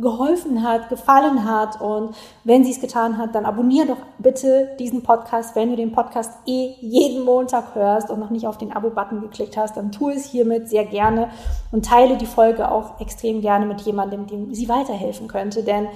geholfen 0.00 0.62
hat, 0.62 0.90
gefallen 0.90 1.44
hat. 1.44 1.80
Und 1.80 2.14
wenn 2.44 2.62
sie 2.62 2.70
es 2.70 2.80
getan 2.80 3.16
hat, 3.16 3.34
dann 3.34 3.46
abonniere 3.46 3.86
doch 3.88 3.96
bitte 4.18 4.76
diesen 4.78 5.02
Podcast. 5.02 5.56
Wenn 5.56 5.70
du 5.70 5.76
den 5.76 5.92
Podcast 5.92 6.32
eh 6.46 6.74
jeden 6.80 7.24
Montag 7.24 7.74
hörst 7.74 8.10
und 8.10 8.20
noch 8.20 8.30
nicht 8.30 8.46
auf 8.46 8.58
den 8.58 8.72
Abo-Button 8.72 9.22
geklickt 9.22 9.56
hast, 9.56 9.76
dann 9.78 9.90
tu 9.90 10.10
es 10.10 10.26
hiermit 10.26 10.68
sehr 10.68 10.84
gerne 10.84 11.30
und 11.72 11.86
teile 11.86 12.18
die 12.18 12.26
Folge 12.26 12.70
auch 12.70 13.00
extrem 13.00 13.40
gerne 13.40 13.64
mit 13.64 13.80
jemandem, 13.80 14.26
dem 14.26 14.54
sie 14.54 14.68
weiterhelfen 14.68 15.26
könnte. 15.26 15.62
Denn 15.62 15.88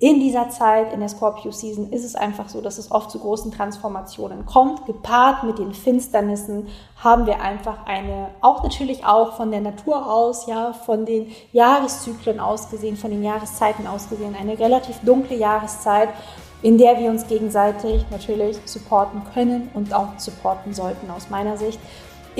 in 0.00 0.18
dieser 0.18 0.48
Zeit, 0.48 0.94
in 0.94 1.00
der 1.00 1.10
Scorpio-Season, 1.10 1.92
ist 1.92 2.04
es 2.04 2.14
einfach 2.14 2.48
so, 2.48 2.62
dass 2.62 2.78
es 2.78 2.90
oft 2.90 3.10
zu 3.10 3.18
großen 3.18 3.52
Transformationen 3.52 4.46
kommt. 4.46 4.86
Gepaart 4.86 5.44
mit 5.44 5.58
den 5.58 5.74
Finsternissen 5.74 6.68
haben 6.96 7.26
wir 7.26 7.42
einfach 7.42 7.84
eine, 7.84 8.30
auch 8.40 8.62
natürlich 8.62 9.04
auch 9.04 9.36
von 9.36 9.50
der 9.50 9.60
Natur 9.60 10.10
aus, 10.10 10.46
ja, 10.46 10.72
von 10.72 11.04
den 11.04 11.30
Jahreszyklen 11.52 12.40
ausgesehen, 12.40 12.96
von 12.96 13.10
den 13.10 13.22
Jahreszeiten 13.22 13.86
ausgesehen, 13.86 14.34
eine 14.34 14.58
relativ 14.58 14.98
dunkle 15.00 15.36
Jahreszeit, 15.36 16.08
in 16.62 16.78
der 16.78 16.98
wir 16.98 17.10
uns 17.10 17.26
gegenseitig 17.26 18.06
natürlich 18.10 18.58
supporten 18.64 19.20
können 19.34 19.70
und 19.74 19.92
auch 19.92 20.18
supporten 20.18 20.72
sollten 20.72 21.10
aus 21.10 21.28
meiner 21.28 21.58
Sicht. 21.58 21.78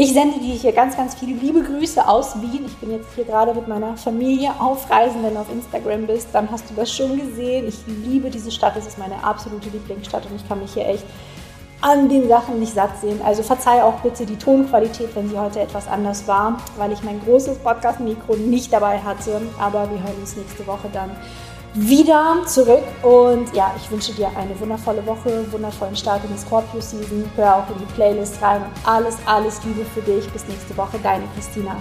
Ich 0.02 0.14
sende 0.14 0.40
dir 0.40 0.54
hier 0.54 0.72
ganz, 0.72 0.96
ganz 0.96 1.14
viele 1.14 1.34
liebe 1.34 1.62
Grüße 1.62 2.08
aus 2.08 2.40
Wien. 2.40 2.64
Ich 2.64 2.74
bin 2.78 2.90
jetzt 2.90 3.08
hier 3.14 3.26
gerade 3.26 3.52
mit 3.52 3.68
meiner 3.68 3.98
Familie 3.98 4.50
auf 4.58 4.88
Reisen. 4.88 5.22
Wenn 5.22 5.34
du 5.34 5.40
auf 5.40 5.52
Instagram 5.52 6.06
bist, 6.06 6.28
dann 6.32 6.50
hast 6.50 6.70
du 6.70 6.74
das 6.74 6.90
schon 6.90 7.18
gesehen. 7.18 7.68
Ich 7.68 7.80
liebe 7.86 8.30
diese 8.30 8.50
Stadt. 8.50 8.74
Es 8.78 8.86
ist 8.86 8.96
meine 8.96 9.22
absolute 9.22 9.68
Lieblingsstadt 9.68 10.24
und 10.24 10.36
ich 10.36 10.48
kann 10.48 10.58
mich 10.60 10.72
hier 10.72 10.88
echt 10.88 11.04
an 11.82 12.08
den 12.08 12.28
Sachen 12.28 12.58
nicht 12.60 12.72
satt 12.72 12.98
sehen. 12.98 13.20
Also 13.22 13.42
verzeih 13.42 13.82
auch 13.82 14.00
bitte 14.00 14.24
die 14.24 14.38
Tonqualität, 14.38 15.14
wenn 15.14 15.28
sie 15.28 15.38
heute 15.38 15.60
etwas 15.60 15.86
anders 15.86 16.26
war, 16.26 16.56
weil 16.78 16.92
ich 16.92 17.02
mein 17.02 17.20
großes 17.22 17.58
Podcast-Mikro 17.58 18.36
nicht 18.36 18.72
dabei 18.72 19.00
hatte. 19.00 19.42
Aber 19.60 19.82
wir 19.90 20.02
hören 20.02 20.16
uns 20.18 20.34
nächste 20.34 20.66
Woche 20.66 20.88
dann 20.90 21.10
wieder 21.74 22.42
zurück. 22.46 22.84
Und 23.02 23.54
ja, 23.54 23.74
ich 23.76 23.90
wünsche 23.90 24.12
dir 24.12 24.28
eine 24.36 24.58
wundervolle 24.58 25.04
Woche, 25.06 25.50
wundervollen 25.52 25.96
Start 25.96 26.24
in 26.24 26.32
die 26.32 26.38
Scorpio-Season. 26.38 27.30
Hör 27.36 27.56
auch 27.56 27.70
in 27.70 27.78
die 27.78 27.92
Playlist 27.94 28.40
rein. 28.42 28.62
Alles, 28.84 29.16
alles 29.26 29.62
Liebe 29.64 29.84
für 29.84 30.02
dich. 30.02 30.28
Bis 30.30 30.46
nächste 30.46 30.76
Woche. 30.76 30.98
Deine 31.02 31.24
Christina. 31.34 31.76